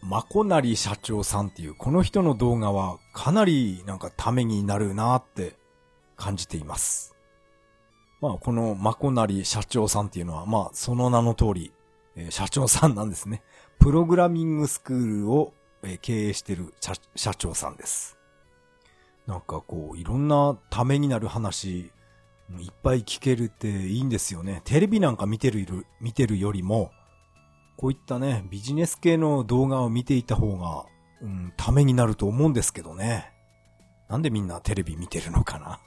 [0.03, 5.57] まこなり社長さんっていうこの人の動画はかなりなんかためになるなって
[6.17, 7.15] 感じています。
[8.23, 11.73] まあこのまこなり社長さんっていうのはまあその名の通り、
[12.17, 13.43] えー、社長さんなんですね。
[13.79, 18.19] プログラミングスクールを、え、経営してる社社長さんです。
[19.27, 21.93] なんかこういろんなためになる話
[22.59, 24.61] いっぱい聞けるっていいんですよね。
[24.65, 26.91] テレビなんか見てる、見てるよりも、
[27.77, 30.87] こういったね、ビジネス系の動画を見ていた方が、
[31.23, 33.33] うん、ためになると思うんですけどね。
[34.09, 35.81] なんでみんなテレビ見てるのかな。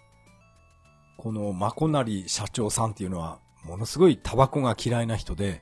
[1.18, 5.62] このまこなり社長さんっていうのは、ものすごいタバコが嫌いな人で、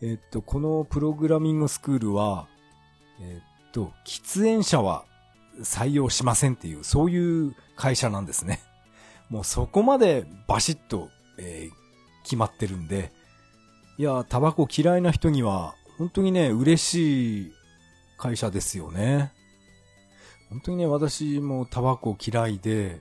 [0.00, 2.48] えっと、このプログラミングスクールは、
[3.20, 5.04] えっと、喫煙者は
[5.60, 8.62] 採用しませんっていう、そういう会社なんですね。
[9.30, 11.08] もうそこまでバシッと、
[11.38, 13.12] えー、決まってるんで、
[13.98, 17.52] いや、タバコ嫌いな人には、本当にね、嬉しい
[18.16, 19.32] 会社ですよね。
[20.48, 23.00] 本当にね、私もタバコ嫌いで、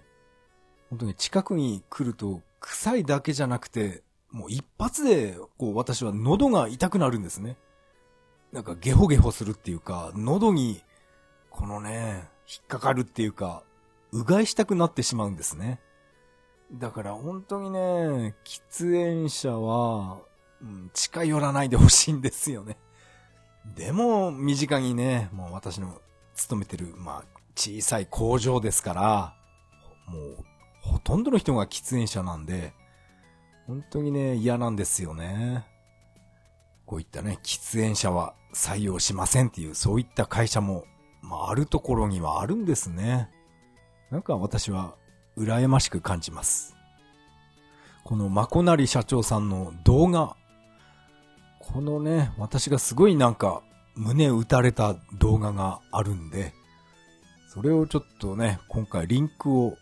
[0.90, 7.58] 本当に近くに来ると臭いだけじゃなくて、もう一発で、こう私は喉が痛くなるんですね。
[8.52, 10.84] なんかゲホゲホするっていうか、喉に、
[11.50, 13.64] このね、引っかかるっていうか、
[14.12, 15.80] うがいしたくなってしまうんですね。
[16.72, 20.20] だから本当にね、喫煙者は、
[20.62, 22.78] うん、近寄らないでほしいんですよね。
[23.76, 26.02] でも、身近にね、もう私の
[26.36, 27.26] 勤めてる、まあ、
[27.56, 29.36] 小さい工場ですから、
[30.08, 30.38] もう、
[30.82, 32.74] ほとんどの人が喫煙者なんで、
[33.68, 35.66] 本当にね、嫌なんですよね。
[36.90, 40.86] こういったね、喫煙者は採用しませんっていう、そういった会社も、
[41.22, 43.30] まあ、あるところにはあるんですね。
[44.10, 44.96] なんか私は、
[45.38, 46.76] 羨ましく感じます。
[48.04, 50.36] このまこなり社長さんの動画、
[51.60, 53.62] このね、私がすごいなんか、
[53.94, 56.56] 胸打たれた動画があるんで、
[57.54, 59.78] それをちょっとね、今回リンクを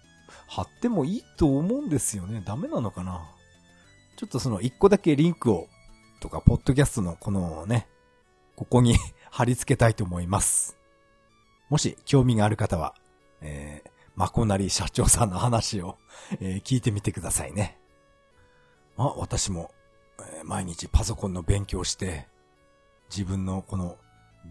[0.50, 2.44] 貼ってもいいと思うんですよね。
[2.46, 3.22] ダメなのかな？
[4.18, 5.70] ちょっとその一個だけリンクを、
[6.20, 7.88] とか、ポッドキャストのこのね、
[8.56, 8.98] ここに
[9.32, 10.78] 貼り付けたいと思います。
[11.70, 12.96] もし興味がある方は、
[13.42, 15.98] えー、まこなり社長さんの話を、
[16.40, 17.78] えー、聞いてみてくださいね。
[18.96, 19.72] まあ、私も、
[20.20, 22.28] えー、毎日パソコンの勉強して、
[23.10, 23.98] 自分のこの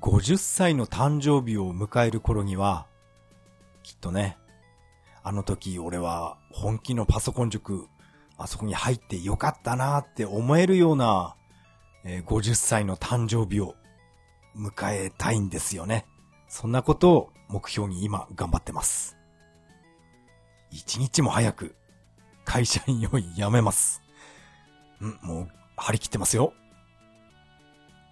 [0.00, 2.86] 50歳の誕生日を迎える頃には、
[3.82, 4.36] きっとね、
[5.22, 7.88] あの時俺は本気のパソコン塾、
[8.38, 11.36] あそこに入ってよかったなって思えるような、
[12.08, 13.74] え、50歳の誕生日を
[14.56, 16.06] 迎えたいんですよね。
[16.48, 19.16] そんなことを目標に今頑張ってます。
[20.70, 21.74] 一日も早く
[22.44, 24.02] 会社員を辞めます。
[25.00, 26.52] うん、もう張り切ってますよ。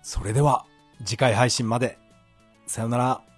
[0.02, 0.66] それでは
[1.04, 1.98] 次回配信まで。
[2.66, 3.33] さよなら。